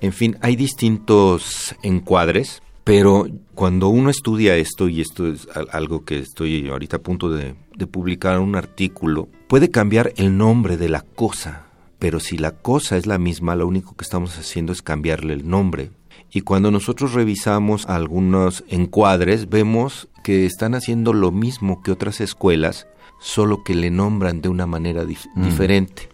En 0.01 0.13
fin, 0.13 0.37
hay 0.43 0.57
distintos 0.57 1.75
encuadres 1.83 2.63
pero 2.85 3.27
cuando 3.55 3.89
uno 3.89 4.11
estudia 4.11 4.57
esto, 4.57 4.89
y 4.89 5.01
esto 5.01 5.27
es 5.27 5.49
algo 5.73 6.05
que 6.05 6.19
estoy 6.19 6.69
ahorita 6.69 6.99
a 6.99 7.03
punto 7.03 7.31
de, 7.31 7.55
publicar 7.91 8.39
un 8.39 8.57
artículo, 8.57 9.29
puede 9.49 9.71
cambiar 9.71 10.13
el 10.17 10.37
nombre 10.37 10.77
de 10.77 10.91
la 10.91 11.01
cosa, 11.01 11.67
pero 11.99 12.21
si 12.21 12.37
la 12.37 12.53
cosa 12.53 12.99
es 12.99 13.07
la 13.07 13.19
misma, 13.19 13.57
lo 13.57 13.67
único 13.67 13.97
que 13.97 14.05
estamos 14.05 14.39
haciendo 14.39 14.73
es 14.73 14.83
cambiarle 14.83 15.33
el 15.33 15.49
nombre. 15.49 15.91
Y 16.31 16.43
cuando 16.43 16.71
nosotros 16.71 17.15
revisamos 17.15 17.87
algunos 17.87 18.65
encuadres, 18.69 19.49
vemos 19.49 20.09
que 20.23 20.47
están 20.47 20.75
haciendo 20.75 21.13
lo 21.13 21.31
mismo 21.33 21.83
que 21.83 21.91
otras 21.91 22.21
escuelas, 22.21 22.87
solo 23.21 23.65
que 23.65 23.75
le 23.75 23.91
nombran 23.91 24.43
de 24.43 24.49
una 24.49 24.67
manera 24.67 25.05
mm. 25.05 25.43
diferente. 25.43 26.14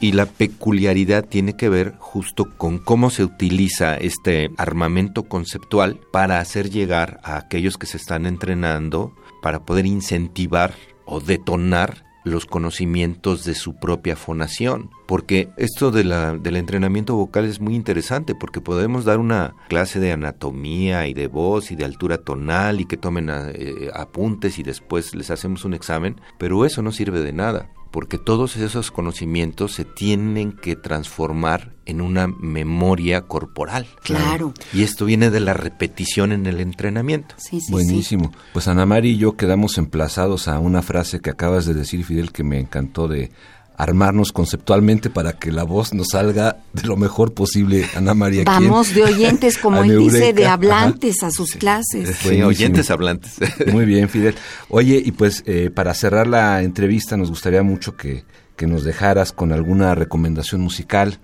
Y 0.00 0.12
la 0.12 0.26
peculiaridad 0.26 1.24
tiene 1.26 1.54
que 1.54 1.68
ver 1.68 1.94
justo 1.98 2.46
con 2.56 2.78
cómo 2.78 3.10
se 3.10 3.24
utiliza 3.24 3.96
este 3.96 4.50
armamento 4.56 5.24
conceptual 5.24 6.00
para 6.12 6.40
hacer 6.40 6.70
llegar 6.70 7.20
a 7.22 7.36
aquellos 7.36 7.76
que 7.76 7.86
se 7.86 7.98
están 7.98 8.26
entrenando 8.26 9.14
para 9.42 9.60
poder 9.64 9.86
incentivar 9.86 10.74
o 11.04 11.20
detonar 11.20 12.04
los 12.22 12.44
conocimientos 12.44 13.44
de 13.44 13.54
su 13.54 13.76
propia 13.76 14.14
fonación. 14.14 14.90
Porque 15.06 15.48
esto 15.56 15.90
de 15.90 16.04
la, 16.04 16.34
del 16.34 16.56
entrenamiento 16.56 17.16
vocal 17.16 17.46
es 17.46 17.60
muy 17.60 17.74
interesante 17.74 18.34
porque 18.34 18.60
podemos 18.60 19.04
dar 19.04 19.18
una 19.18 19.54
clase 19.68 20.00
de 20.00 20.12
anatomía 20.12 21.06
y 21.06 21.14
de 21.14 21.26
voz 21.28 21.70
y 21.70 21.76
de 21.76 21.84
altura 21.84 22.18
tonal 22.18 22.80
y 22.80 22.84
que 22.84 22.98
tomen 22.98 23.30
eh, 23.30 23.90
apuntes 23.94 24.58
y 24.58 24.62
después 24.62 25.14
les 25.14 25.30
hacemos 25.30 25.64
un 25.64 25.74
examen, 25.74 26.20
pero 26.38 26.64
eso 26.64 26.82
no 26.82 26.92
sirve 26.92 27.20
de 27.20 27.32
nada 27.32 27.70
porque 27.90 28.18
todos 28.18 28.56
esos 28.56 28.90
conocimientos 28.90 29.72
se 29.72 29.84
tienen 29.84 30.52
que 30.52 30.76
transformar 30.76 31.72
en 31.86 32.00
una 32.00 32.28
memoria 32.28 33.22
corporal. 33.22 33.86
Claro. 34.02 34.54
Y 34.72 34.82
esto 34.82 35.04
viene 35.04 35.30
de 35.30 35.40
la 35.40 35.54
repetición 35.54 36.32
en 36.32 36.46
el 36.46 36.60
entrenamiento. 36.60 37.34
Sí, 37.38 37.60
sí, 37.60 37.72
Buenísimo. 37.72 38.32
Pues 38.52 38.68
Ana 38.68 38.86
María 38.86 39.12
y 39.12 39.16
yo 39.16 39.36
quedamos 39.36 39.76
emplazados 39.78 40.46
a 40.46 40.58
una 40.58 40.82
frase 40.82 41.20
que 41.20 41.30
acabas 41.30 41.66
de 41.66 41.74
decir, 41.74 42.04
Fidel, 42.04 42.32
que 42.32 42.44
me 42.44 42.60
encantó 42.60 43.08
de 43.08 43.32
armarnos 43.80 44.30
conceptualmente 44.32 45.08
para 45.08 45.32
que 45.32 45.50
la 45.50 45.64
voz 45.64 45.94
nos 45.94 46.08
salga 46.08 46.58
de 46.74 46.86
lo 46.86 46.96
mejor 46.96 47.32
posible, 47.32 47.86
Ana 47.96 48.12
María. 48.12 48.44
Vamos 48.44 48.94
de 48.94 49.04
oyentes, 49.04 49.56
como 49.56 49.82
él 49.82 49.98
dice, 49.98 50.34
de 50.34 50.46
hablantes 50.46 51.22
a 51.22 51.30
sus 51.30 51.52
clases. 51.52 52.14
Sí, 52.18 52.42
oyentes 52.42 52.90
hablantes. 52.90 53.38
Muy 53.72 53.86
bien, 53.86 54.10
Fidel. 54.10 54.34
Oye, 54.68 55.00
y 55.02 55.12
pues 55.12 55.42
eh, 55.46 55.70
para 55.74 55.94
cerrar 55.94 56.26
la 56.26 56.62
entrevista 56.62 57.16
nos 57.16 57.30
gustaría 57.30 57.62
mucho 57.62 57.96
que, 57.96 58.24
que 58.54 58.66
nos 58.66 58.84
dejaras 58.84 59.32
con 59.32 59.50
alguna 59.50 59.94
recomendación 59.94 60.60
musical. 60.60 61.18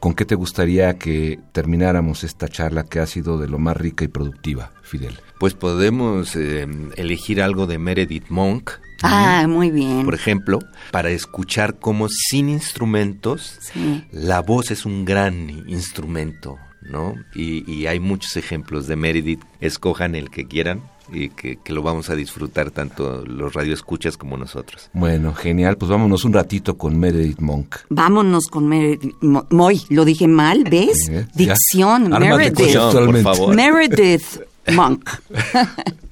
¿Con 0.00 0.14
qué 0.14 0.24
te 0.24 0.34
gustaría 0.34 0.98
que 0.98 1.38
termináramos 1.52 2.24
esta 2.24 2.48
charla 2.48 2.84
que 2.84 3.00
ha 3.00 3.06
sido 3.06 3.38
de 3.38 3.48
lo 3.48 3.58
más 3.58 3.76
rica 3.76 4.02
y 4.02 4.08
productiva, 4.08 4.72
Fidel? 4.82 5.20
Pues 5.38 5.54
podemos 5.54 6.34
eh, 6.36 6.66
elegir 6.96 7.42
algo 7.42 7.66
de 7.66 7.78
Meredith 7.78 8.30
Monk, 8.30 8.70
Ah, 9.02 9.46
muy 9.48 9.70
bien. 9.70 10.04
Por 10.04 10.14
ejemplo, 10.14 10.58
para 10.90 11.10
escuchar 11.10 11.78
cómo 11.78 12.08
sin 12.08 12.48
instrumentos 12.48 13.58
la 14.10 14.40
voz 14.40 14.70
es 14.70 14.84
un 14.84 15.04
gran 15.04 15.50
instrumento, 15.68 16.58
¿no? 16.82 17.14
Y, 17.34 17.86
hay 17.86 18.00
muchos 18.00 18.36
ejemplos 18.36 18.86
de 18.86 18.96
Meredith, 18.96 19.42
escojan 19.60 20.14
el 20.14 20.30
que 20.30 20.46
quieran. 20.46 20.82
y 21.12 21.30
que, 21.30 21.58
lo 21.72 21.82
vamos 21.82 22.08
a 22.08 22.14
disfrutar 22.14 22.70
tanto 22.70 23.24
los 23.26 23.52
radioescuchas 23.52 24.16
como 24.16 24.36
nosotros. 24.36 24.90
Bueno, 24.92 25.34
genial. 25.34 25.76
Pues 25.76 25.90
vámonos 25.90 26.24
un 26.24 26.32
ratito 26.32 26.78
con 26.78 27.00
Meredith 27.00 27.40
Monk. 27.40 27.78
Vámonos 27.88 28.46
con 28.46 28.68
Meredith 28.68 29.16
Moy. 29.20 29.82
Lo 29.88 30.04
dije 30.04 30.28
mal, 30.28 30.62
¿ves? 30.70 31.10
Dicción. 31.34 32.10
Meredith. 32.10 32.76
por 32.76 33.22
favor. 33.22 33.56
Meredith 33.56 34.40
Monk. 34.72 35.10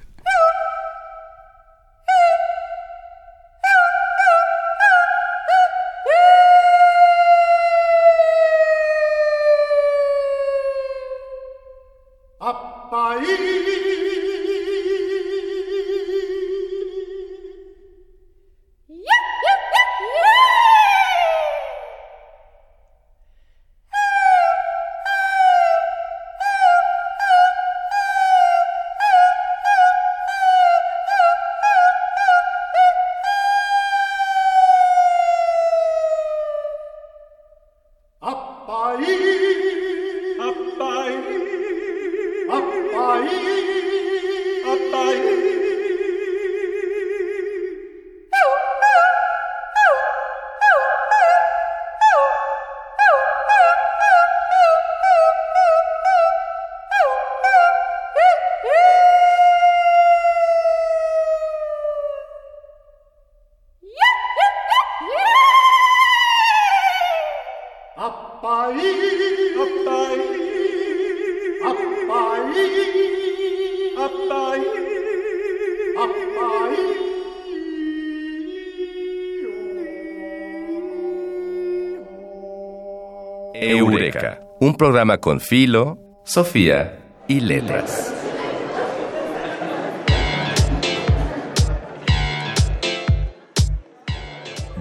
programa 84.79 85.17
con 85.17 85.41
Filo, 85.41 85.99
Sofía 86.23 87.01
y 87.27 87.41
Letras. 87.41 88.13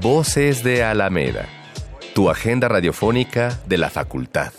Voces 0.00 0.62
de 0.62 0.84
Alameda, 0.84 1.46
tu 2.14 2.30
agenda 2.30 2.68
radiofónica 2.68 3.58
de 3.66 3.76
la 3.76 3.90
facultad. 3.90 4.52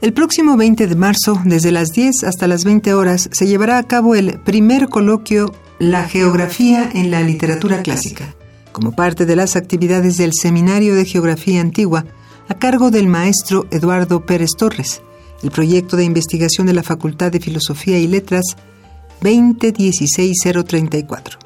El 0.00 0.12
próximo 0.12 0.56
20 0.56 0.86
de 0.86 0.94
marzo, 0.94 1.40
desde 1.44 1.72
las 1.72 1.88
10 1.88 2.22
hasta 2.22 2.46
las 2.46 2.64
20 2.64 2.94
horas, 2.94 3.28
se 3.32 3.48
llevará 3.48 3.78
a 3.78 3.82
cabo 3.82 4.14
el 4.14 4.38
primer 4.38 4.88
coloquio 4.88 5.52
La 5.80 6.06
Geografía 6.06 6.88
en 6.92 7.10
la 7.10 7.22
Literatura 7.22 7.82
Clásica, 7.82 8.36
como 8.70 8.92
parte 8.92 9.24
de 9.24 9.34
las 9.34 9.56
actividades 9.56 10.18
del 10.18 10.34
Seminario 10.34 10.94
de 10.94 11.06
Geografía 11.06 11.62
Antigua, 11.62 12.04
a 12.50 12.58
cargo 12.58 12.90
del 12.90 13.06
maestro 13.06 13.66
Eduardo 13.70 14.26
Pérez 14.26 14.50
Torres, 14.58 15.00
el 15.42 15.50
proyecto 15.50 15.96
de 15.96 16.04
investigación 16.04 16.66
de 16.66 16.74
la 16.74 16.82
Facultad 16.82 17.32
de 17.32 17.40
Filosofía 17.40 17.98
y 17.98 18.08
Letras 18.08 18.44
2016-034. 19.22 21.38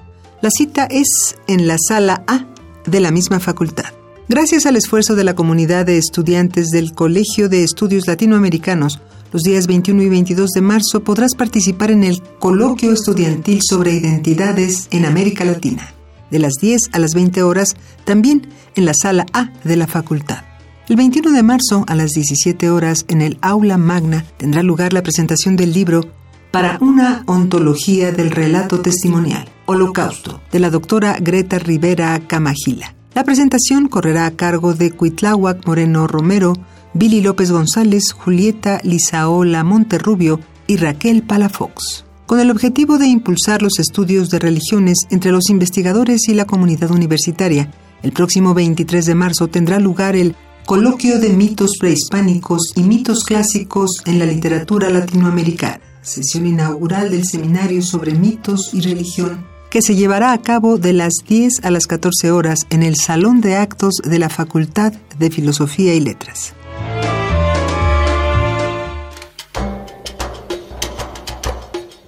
La 0.42 0.50
cita 0.50 0.86
es 0.86 1.36
en 1.46 1.68
la 1.68 1.76
sala 1.78 2.24
A 2.26 2.44
de 2.86 2.98
la 2.98 3.12
misma 3.12 3.38
facultad. 3.38 3.92
Gracias 4.28 4.66
al 4.66 4.74
esfuerzo 4.74 5.14
de 5.14 5.22
la 5.22 5.36
comunidad 5.36 5.86
de 5.86 5.96
estudiantes 5.96 6.70
del 6.70 6.92
Colegio 6.92 7.48
de 7.48 7.62
Estudios 7.62 8.08
Latinoamericanos, 8.08 9.00
los 9.34 9.42
días 9.42 9.66
21 9.66 10.00
y 10.00 10.08
22 10.08 10.50
de 10.50 10.60
marzo 10.60 11.02
podrás 11.02 11.34
participar 11.34 11.90
en 11.90 12.04
el 12.04 12.22
Coloquio 12.38 12.92
Estudiantil 12.92 13.58
sobre 13.68 13.92
Identidades 13.92 14.86
en 14.92 15.04
América 15.04 15.44
Latina, 15.44 15.92
de 16.30 16.38
las 16.38 16.52
10 16.60 16.90
a 16.92 17.00
las 17.00 17.14
20 17.14 17.42
horas, 17.42 17.74
también 18.04 18.46
en 18.76 18.84
la 18.84 18.94
sala 18.94 19.26
A 19.32 19.50
de 19.64 19.74
la 19.74 19.88
facultad. 19.88 20.44
El 20.88 20.94
21 20.94 21.32
de 21.32 21.42
marzo 21.42 21.84
a 21.88 21.96
las 21.96 22.12
17 22.12 22.70
horas 22.70 23.04
en 23.08 23.22
el 23.22 23.38
Aula 23.42 23.76
Magna 23.76 24.24
tendrá 24.36 24.62
lugar 24.62 24.92
la 24.92 25.02
presentación 25.02 25.56
del 25.56 25.72
libro 25.72 26.04
Para 26.52 26.78
una 26.80 27.24
ontología 27.26 28.12
del 28.12 28.30
relato 28.30 28.82
testimonial, 28.82 29.48
Holocausto, 29.66 30.42
de 30.52 30.60
la 30.60 30.70
doctora 30.70 31.16
Greta 31.18 31.58
Rivera 31.58 32.20
Camajila. 32.24 32.94
La 33.16 33.24
presentación 33.24 33.88
correrá 33.88 34.26
a 34.26 34.36
cargo 34.36 34.74
de 34.74 34.92
Cuitláhuac 34.92 35.66
Moreno 35.66 36.06
Romero, 36.06 36.52
Billy 36.94 37.20
López 37.20 37.50
González, 37.50 38.12
Julieta 38.12 38.80
Lizaola 38.84 39.64
Monterrubio 39.64 40.38
y 40.68 40.76
Raquel 40.76 41.24
Palafox, 41.24 42.04
con 42.26 42.38
el 42.38 42.52
objetivo 42.52 42.98
de 42.98 43.08
impulsar 43.08 43.62
los 43.62 43.80
estudios 43.80 44.30
de 44.30 44.38
religiones 44.38 44.98
entre 45.10 45.32
los 45.32 45.50
investigadores 45.50 46.28
y 46.28 46.34
la 46.34 46.44
comunidad 46.44 46.92
universitaria. 46.92 47.72
El 48.04 48.12
próximo 48.12 48.54
23 48.54 49.06
de 49.06 49.14
marzo 49.16 49.48
tendrá 49.48 49.80
lugar 49.80 50.14
el 50.14 50.36
Coloquio 50.66 51.18
de 51.18 51.30
mitos 51.30 51.72
prehispánicos 51.78 52.72
y 52.74 52.84
mitos 52.84 53.24
clásicos 53.24 54.00
en 54.06 54.18
la 54.18 54.24
literatura 54.24 54.88
latinoamericana, 54.88 55.80
sesión 56.00 56.46
inaugural 56.46 57.10
del 57.10 57.26
Seminario 57.26 57.82
sobre 57.82 58.14
mitos 58.14 58.72
y 58.72 58.80
religión 58.80 59.52
que 59.68 59.82
se 59.82 59.96
llevará 59.96 60.32
a 60.32 60.40
cabo 60.40 60.78
de 60.78 60.92
las 60.92 61.14
10 61.26 61.64
a 61.64 61.70
las 61.72 61.88
14 61.88 62.30
horas 62.30 62.60
en 62.70 62.84
el 62.84 62.94
Salón 62.94 63.40
de 63.40 63.56
Actos 63.56 63.94
de 64.04 64.20
la 64.20 64.28
Facultad 64.28 64.92
de 65.18 65.30
Filosofía 65.32 65.96
y 65.96 66.00
Letras. 66.00 66.54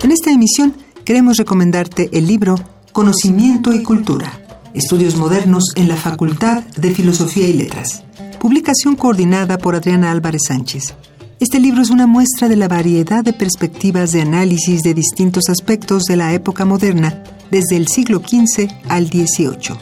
En 0.06 0.12
esta 0.12 0.30
emisión 0.30 0.72
queremos 1.04 1.36
recomendarte 1.36 2.10
el 2.12 2.28
libro 2.28 2.54
Conocimiento 2.92 3.74
y 3.74 3.82
Cultura, 3.82 4.40
Estudios 4.72 5.16
Modernos 5.16 5.72
en 5.74 5.88
la 5.88 5.96
Facultad 5.96 6.62
de 6.76 6.92
Filosofía 6.92 7.48
y 7.48 7.54
Letras, 7.54 8.04
publicación 8.38 8.94
coordinada 8.94 9.58
por 9.58 9.74
Adriana 9.74 10.12
Álvarez 10.12 10.42
Sánchez. 10.46 10.94
Este 11.40 11.58
libro 11.58 11.82
es 11.82 11.90
una 11.90 12.06
muestra 12.06 12.48
de 12.48 12.54
la 12.54 12.68
variedad 12.68 13.24
de 13.24 13.32
perspectivas 13.32 14.12
de 14.12 14.22
análisis 14.22 14.84
de 14.84 14.94
distintos 14.94 15.48
aspectos 15.48 16.04
de 16.04 16.14
la 16.14 16.32
época 16.34 16.64
moderna 16.64 17.24
desde 17.50 17.76
el 17.76 17.88
siglo 17.88 18.20
XV 18.20 18.68
al 18.88 19.08
XVIII. 19.08 19.76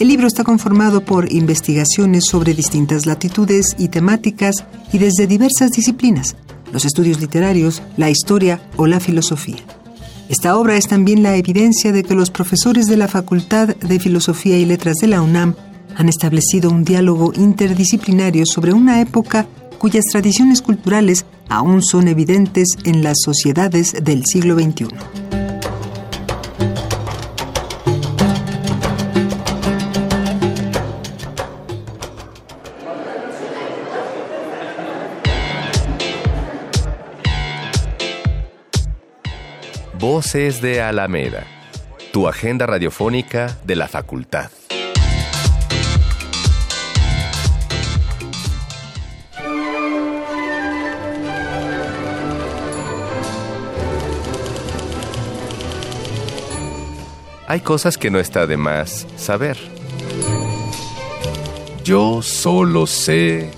El 0.00 0.08
libro 0.08 0.26
está 0.26 0.42
conformado 0.42 1.04
por 1.04 1.32
investigaciones 1.32 2.24
sobre 2.28 2.54
distintas 2.54 3.06
latitudes 3.06 3.76
y 3.78 3.86
temáticas 3.86 4.64
y 4.92 4.98
desde 4.98 5.28
diversas 5.28 5.70
disciplinas, 5.70 6.34
los 6.72 6.84
estudios 6.84 7.20
literarios, 7.20 7.82
la 7.96 8.10
historia 8.10 8.60
o 8.76 8.86
la 8.86 9.00
filosofía. 9.00 9.58
Esta 10.28 10.56
obra 10.56 10.76
es 10.76 10.86
también 10.86 11.22
la 11.22 11.36
evidencia 11.36 11.90
de 11.92 12.04
que 12.04 12.14
los 12.14 12.30
profesores 12.30 12.86
de 12.86 12.96
la 12.96 13.08
Facultad 13.08 13.68
de 13.76 13.98
Filosofía 13.98 14.58
y 14.58 14.64
Letras 14.64 14.98
de 14.98 15.08
la 15.08 15.22
UNAM 15.22 15.54
han 15.96 16.08
establecido 16.08 16.70
un 16.70 16.84
diálogo 16.84 17.32
interdisciplinario 17.34 18.46
sobre 18.46 18.72
una 18.72 19.00
época 19.00 19.46
cuyas 19.78 20.04
tradiciones 20.04 20.62
culturales 20.62 21.24
aún 21.48 21.82
son 21.82 22.06
evidentes 22.06 22.68
en 22.84 23.02
las 23.02 23.16
sociedades 23.24 23.96
del 24.04 24.24
siglo 24.24 24.54
XXI. 24.54 25.39
Voces 40.20 40.60
de 40.60 40.82
Alameda, 40.82 41.46
tu 42.12 42.28
agenda 42.28 42.66
radiofónica 42.66 43.56
de 43.64 43.74
la 43.74 43.88
facultad. 43.88 44.50
Hay 57.46 57.60
cosas 57.60 57.96
que 57.96 58.10
no 58.10 58.18
está 58.18 58.46
de 58.46 58.58
más 58.58 59.06
saber. 59.16 59.56
yo 61.82 62.20
solo 62.20 62.86
sé. 62.86 63.50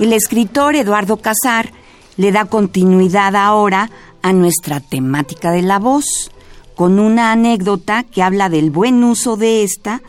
El 0.00 0.14
escritor 0.14 0.74
Eduardo 0.74 1.18
Casar 1.18 1.77
le 2.18 2.32
da 2.32 2.44
continuidad 2.44 3.34
ahora 3.36 3.90
a 4.22 4.32
nuestra 4.34 4.80
temática 4.80 5.52
de 5.52 5.62
la 5.62 5.78
voz, 5.78 6.30
con 6.74 6.98
una 6.98 7.32
anécdota 7.32 8.02
que 8.02 8.22
habla 8.22 8.48
del 8.50 8.70
buen 8.70 9.02
uso 9.04 9.36
de 9.36 9.62
esta 9.62 10.02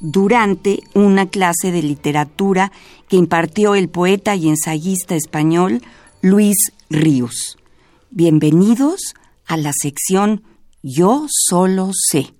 durante 0.00 0.82
una 0.94 1.26
clase 1.26 1.70
de 1.70 1.82
literatura 1.82 2.72
que 3.08 3.16
impartió 3.16 3.76
el 3.76 3.88
poeta 3.88 4.34
y 4.34 4.48
ensayista 4.48 5.14
español 5.14 5.82
Luis 6.20 6.56
Ríos. 6.90 7.56
Bienvenidos 8.10 9.14
a 9.46 9.56
la 9.56 9.72
sección 9.72 10.42
Yo 10.82 11.26
solo 11.28 11.90
sé. 11.92 12.34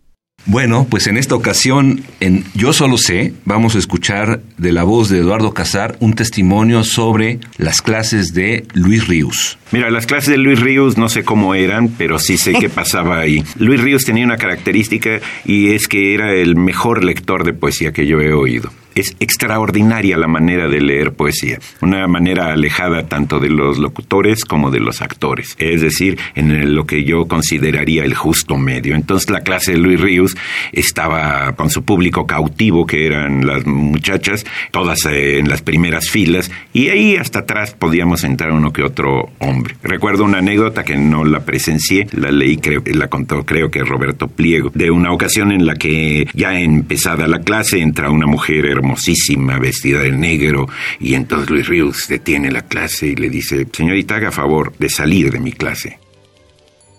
Bueno, 0.45 0.89
pues 0.91 1.07
en 1.07 1.17
esta 1.17 1.37
ocasión, 1.37 2.03
en 2.19 2.45
Yo 2.55 2.73
Solo 2.73 2.99
Sé, 2.99 3.33
vamos 3.45 3.77
a 3.77 3.79
escuchar 3.79 4.41
de 4.59 4.73
la 4.73 4.83
voz 4.83 5.09
de 5.09 5.19
Eduardo 5.19 5.55
Casar 5.55 5.97
un 6.01 6.15
testimonio 6.15 6.83
sobre 6.83 7.39
las 7.59 7.81
clases 7.81 8.35
de 8.35 8.67
Luis 8.75 9.07
Ríos. 9.07 9.59
Mira, 9.71 9.91
las 9.91 10.07
clases 10.07 10.31
de 10.31 10.39
Luis 10.39 10.59
Ríos 10.59 10.99
no 10.99 11.09
sé 11.09 11.23
cómo 11.23 11.55
eran, 11.55 11.89
pero 11.89 12.19
sí 12.19 12.39
sé 12.39 12.55
qué 12.55 12.69
pasaba 12.71 13.21
ahí. 13.21 13.45
Luis 13.57 13.81
Ríos 13.81 14.05
tenía 14.05 14.25
una 14.25 14.37
característica 14.37 15.21
y 15.45 15.71
es 15.75 15.87
que 15.87 16.13
era 16.13 16.35
el 16.35 16.57
mejor 16.57 17.05
lector 17.05 17.45
de 17.45 17.53
poesía 17.53 17.93
que 17.93 18.07
yo 18.07 18.21
he 18.21 18.33
oído 18.33 18.73
es 18.95 19.17
extraordinaria 19.21 20.17
la 20.17 20.29
manera 20.29 20.69
de 20.69 20.81
leer 20.81 21.13
poesía, 21.13 21.59
una 21.81 22.07
manera 22.07 22.53
alejada 22.53 23.07
tanto 23.07 23.41
de 23.41 23.49
los 23.49 23.79
locutores 23.79 24.45
como 24.45 24.71
de 24.71 24.81
los 24.81 25.03
actores, 25.03 25.57
es 25.59 25.81
decir, 25.81 26.19
en 26.35 26.75
lo 26.75 26.87
que 26.87 27.05
yo 27.05 27.27
consideraría 27.27 28.05
el 28.05 28.15
justo 28.15 28.57
medio. 28.57 28.95
Entonces 28.95 29.31
la 29.31 29.41
clase 29.41 29.73
de 29.73 29.79
Luis 29.79 30.01
Ríos 30.01 30.37
estaba 30.73 31.53
con 31.57 31.71
su 31.71 31.83
público 31.85 32.27
cautivo, 32.27 32.87
que 32.87 33.07
eran 33.07 33.47
las 33.47 33.67
muchachas, 33.67 34.45
todas 34.71 35.05
eh, 35.07 35.39
en 35.39 35.49
las 35.49 35.63
primeras 35.63 36.11
filas, 36.11 36.51
y 36.73 36.89
ahí 36.89 37.17
hasta 37.17 37.41
atrás 37.41 37.75
podíamos 37.79 38.25
entrar 38.25 38.53
uno 38.53 38.73
que 38.73 38.83
otro 38.83 39.31
hombre. 39.39 39.77
Recuerdo 39.83 40.25
una 40.25 40.39
anécdota 40.39 40.85
que 40.85 40.97
no 40.97 41.25
la 41.25 41.45
presencié, 41.45 42.07
la 42.13 42.31
leí, 42.31 42.59
creo, 42.59 42.83
la 42.87 43.09
contó 43.09 43.45
creo 43.45 43.71
que 43.71 43.83
Roberto 43.83 44.29
Pliego, 44.29 44.71
de 44.75 44.91
una 44.91 45.13
ocasión 45.13 45.53
en 45.53 45.67
la 45.67 45.75
que 45.75 46.27
ya 46.35 46.59
empezada 46.59 47.27
la 47.27 47.41
clase 47.41 47.81
entra 47.81 48.11
una 48.11 48.27
mujer 48.27 48.82
hermosísima, 48.83 49.59
vestida 49.59 50.01
de 50.01 50.12
negro, 50.12 50.68
y 51.01 51.14
entonces 51.14 51.49
Luis 51.51 51.66
Ríos 51.66 52.09
detiene 52.09 52.51
la 52.51 52.62
clase 52.62 53.07
y 53.07 53.14
le 53.14 53.31
dice, 53.31 53.66
señorita, 53.73 54.16
haga 54.16 54.31
favor 54.33 54.73
de 54.79 54.88
salir 54.88 55.31
de 55.31 55.38
mi 55.38 55.53
clase. 55.53 55.99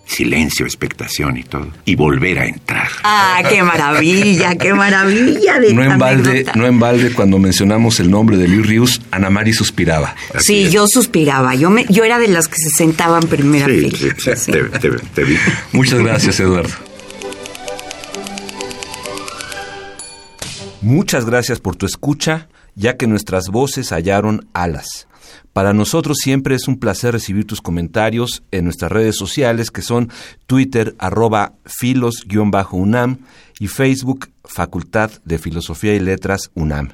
Silencio, 0.06 0.66
expectación 0.66 1.38
y 1.38 1.44
todo. 1.44 1.68
Y 1.86 1.94
volver 1.94 2.38
a 2.38 2.46
entrar. 2.46 2.88
¡Ah, 3.04 3.42
qué 3.48 3.62
maravilla, 3.62 4.54
qué 4.54 4.74
maravilla! 4.74 5.58
De 5.58 5.72
no, 5.72 5.82
en 5.82 5.98
balde, 5.98 6.44
no 6.54 6.66
en 6.66 6.78
balde, 6.78 7.12
cuando 7.12 7.38
mencionamos 7.38 8.00
el 8.00 8.10
nombre 8.10 8.36
de 8.36 8.46
Luis 8.46 8.66
Ríos, 8.66 9.00
Ana 9.10 9.30
Mari 9.30 9.54
suspiraba. 9.54 10.14
sí, 10.40 10.68
yo 10.70 10.86
suspiraba. 10.86 11.54
Yo, 11.54 11.70
me, 11.70 11.86
yo 11.88 12.04
era 12.04 12.18
de 12.18 12.28
las 12.28 12.48
que 12.48 12.56
se 12.58 12.68
sentaban 12.68 13.22
primera 13.22 13.66
sí, 13.66 13.90
fila. 13.90 14.14
Sí, 14.18 14.30
sí, 14.36 14.52
te, 14.52 14.62
te, 14.64 14.90
te 14.90 15.24
vi. 15.24 15.38
Muchas 15.72 16.00
gracias, 16.00 16.38
Eduardo. 16.38 16.74
Muchas 20.84 21.24
gracias 21.24 21.60
por 21.60 21.76
tu 21.76 21.86
escucha, 21.86 22.46
ya 22.74 22.98
que 22.98 23.06
nuestras 23.06 23.48
voces 23.48 23.90
hallaron 23.90 24.46
alas. 24.52 25.08
Para 25.54 25.72
nosotros 25.72 26.18
siempre 26.20 26.54
es 26.56 26.68
un 26.68 26.78
placer 26.78 27.12
recibir 27.12 27.46
tus 27.46 27.62
comentarios 27.62 28.42
en 28.50 28.64
nuestras 28.64 28.92
redes 28.92 29.16
sociales 29.16 29.70
que 29.70 29.80
son 29.80 30.10
Twitter 30.46 30.94
arroba 30.98 31.54
filos-unam 31.64 33.16
y 33.58 33.68
Facebook 33.68 34.28
Facultad 34.44 35.10
de 35.24 35.38
Filosofía 35.38 35.94
y 35.94 36.00
Letras 36.00 36.50
UNAM. 36.52 36.90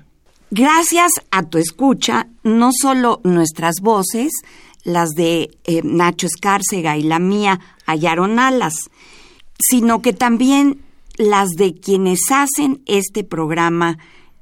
Gracias 0.53 1.11
a 1.33 1.42
tu 1.42 1.59
escucha, 1.59 2.29
no 2.44 2.70
solo 2.72 3.20
nuestras 3.24 3.81
voces, 3.83 4.31
las 4.85 5.11
de 5.16 5.50
eh, 5.64 5.81
Nacho 5.83 6.29
Escárcega 6.29 6.96
y 6.96 7.03
la 7.03 7.18
mía, 7.18 7.59
hallaron 7.87 8.38
alas, 8.38 8.88
sino 9.59 10.00
que 10.00 10.12
también 10.12 10.81
las 11.20 11.50
de 11.50 11.74
quienes 11.74 12.20
hacen 12.30 12.83
este 12.87 13.24
programa 13.24 13.98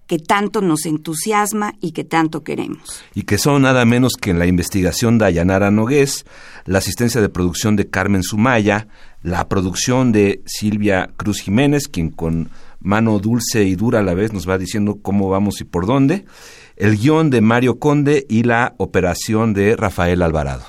que 0.07 0.19
tanto 0.19 0.63
nos 0.63 0.87
entusiasma 0.87 1.75
y 1.81 1.91
que 1.93 2.05
tanto 2.05 2.43
queremos. 2.43 3.03
Y 3.15 3.25
que 3.25 3.37
son 3.37 3.63
nada 3.63 3.85
menos 3.85 4.15
que 4.15 4.31
en 4.31 4.39
la 4.39 4.47
investigación 4.47 5.19
de 5.19 5.27
Ayanara 5.27 5.71
Nogués, 5.71 6.25
la 6.65 6.79
asistencia 6.79 7.21
de 7.21 7.29
producción 7.29 7.77
de 7.77 7.91
Carmen 7.91 8.23
Sumaya, 8.23 8.89
la 9.23 9.49
producción 9.49 10.13
de 10.13 10.41
Silvia 10.47 11.11
Cruz 11.17 11.41
Jiménez, 11.41 11.89
quien 11.89 12.11
con 12.11 12.49
mano 12.81 13.19
dulce 13.19 13.65
y 13.65 13.75
dura 13.75 13.99
a 13.99 14.05
la 14.05 14.15
vez 14.15 14.33
nos 14.33 14.49
va 14.49 14.57
diciendo 14.57 14.99
cómo 15.03 15.29
vamos 15.29 15.61
y 15.61 15.65
por 15.65 15.85
dónde, 15.85 16.25
el 16.77 16.97
guion 16.97 17.29
de 17.29 17.41
Mario 17.41 17.81
Conde 17.81 18.25
y 18.31 18.45
la 18.45 18.75
operación 18.79 19.53
de 19.53 19.77
Rafael 19.77 20.23
Alvarado. 20.23 20.65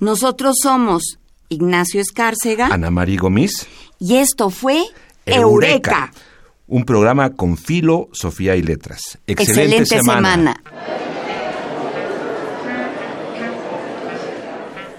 Nosotros 0.00 0.56
somos 0.62 1.18
Ignacio 1.50 2.00
Escárcega, 2.00 2.68
Ana 2.68 2.90
María 2.90 3.20
Gomis, 3.20 3.66
y 4.00 4.16
esto 4.16 4.50
fue 4.50 4.84
Eureka. 5.28 6.10
Un 6.66 6.84
programa 6.84 7.30
con 7.34 7.56
filo, 7.56 8.08
Sofía 8.12 8.56
y 8.56 8.62
letras. 8.62 9.18
Excelente, 9.26 9.78
Excelente 9.78 9.96
semana. 9.96 10.62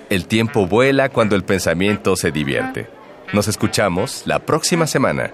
El 0.10 0.26
tiempo 0.26 0.66
vuela 0.66 1.10
cuando 1.10 1.36
el 1.36 1.44
pensamiento 1.44 2.16
se 2.16 2.32
divierte. 2.32 2.90
Nos 3.32 3.48
escuchamos 3.48 4.24
la 4.26 4.40
próxima 4.40 4.88
semana. 4.88 5.32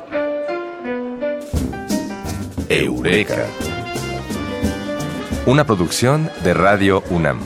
Eureka. 2.67 3.45
Una 5.45 5.63
producción 5.65 6.29
de 6.43 6.53
Radio 6.53 7.03
UNAM. 7.09 7.39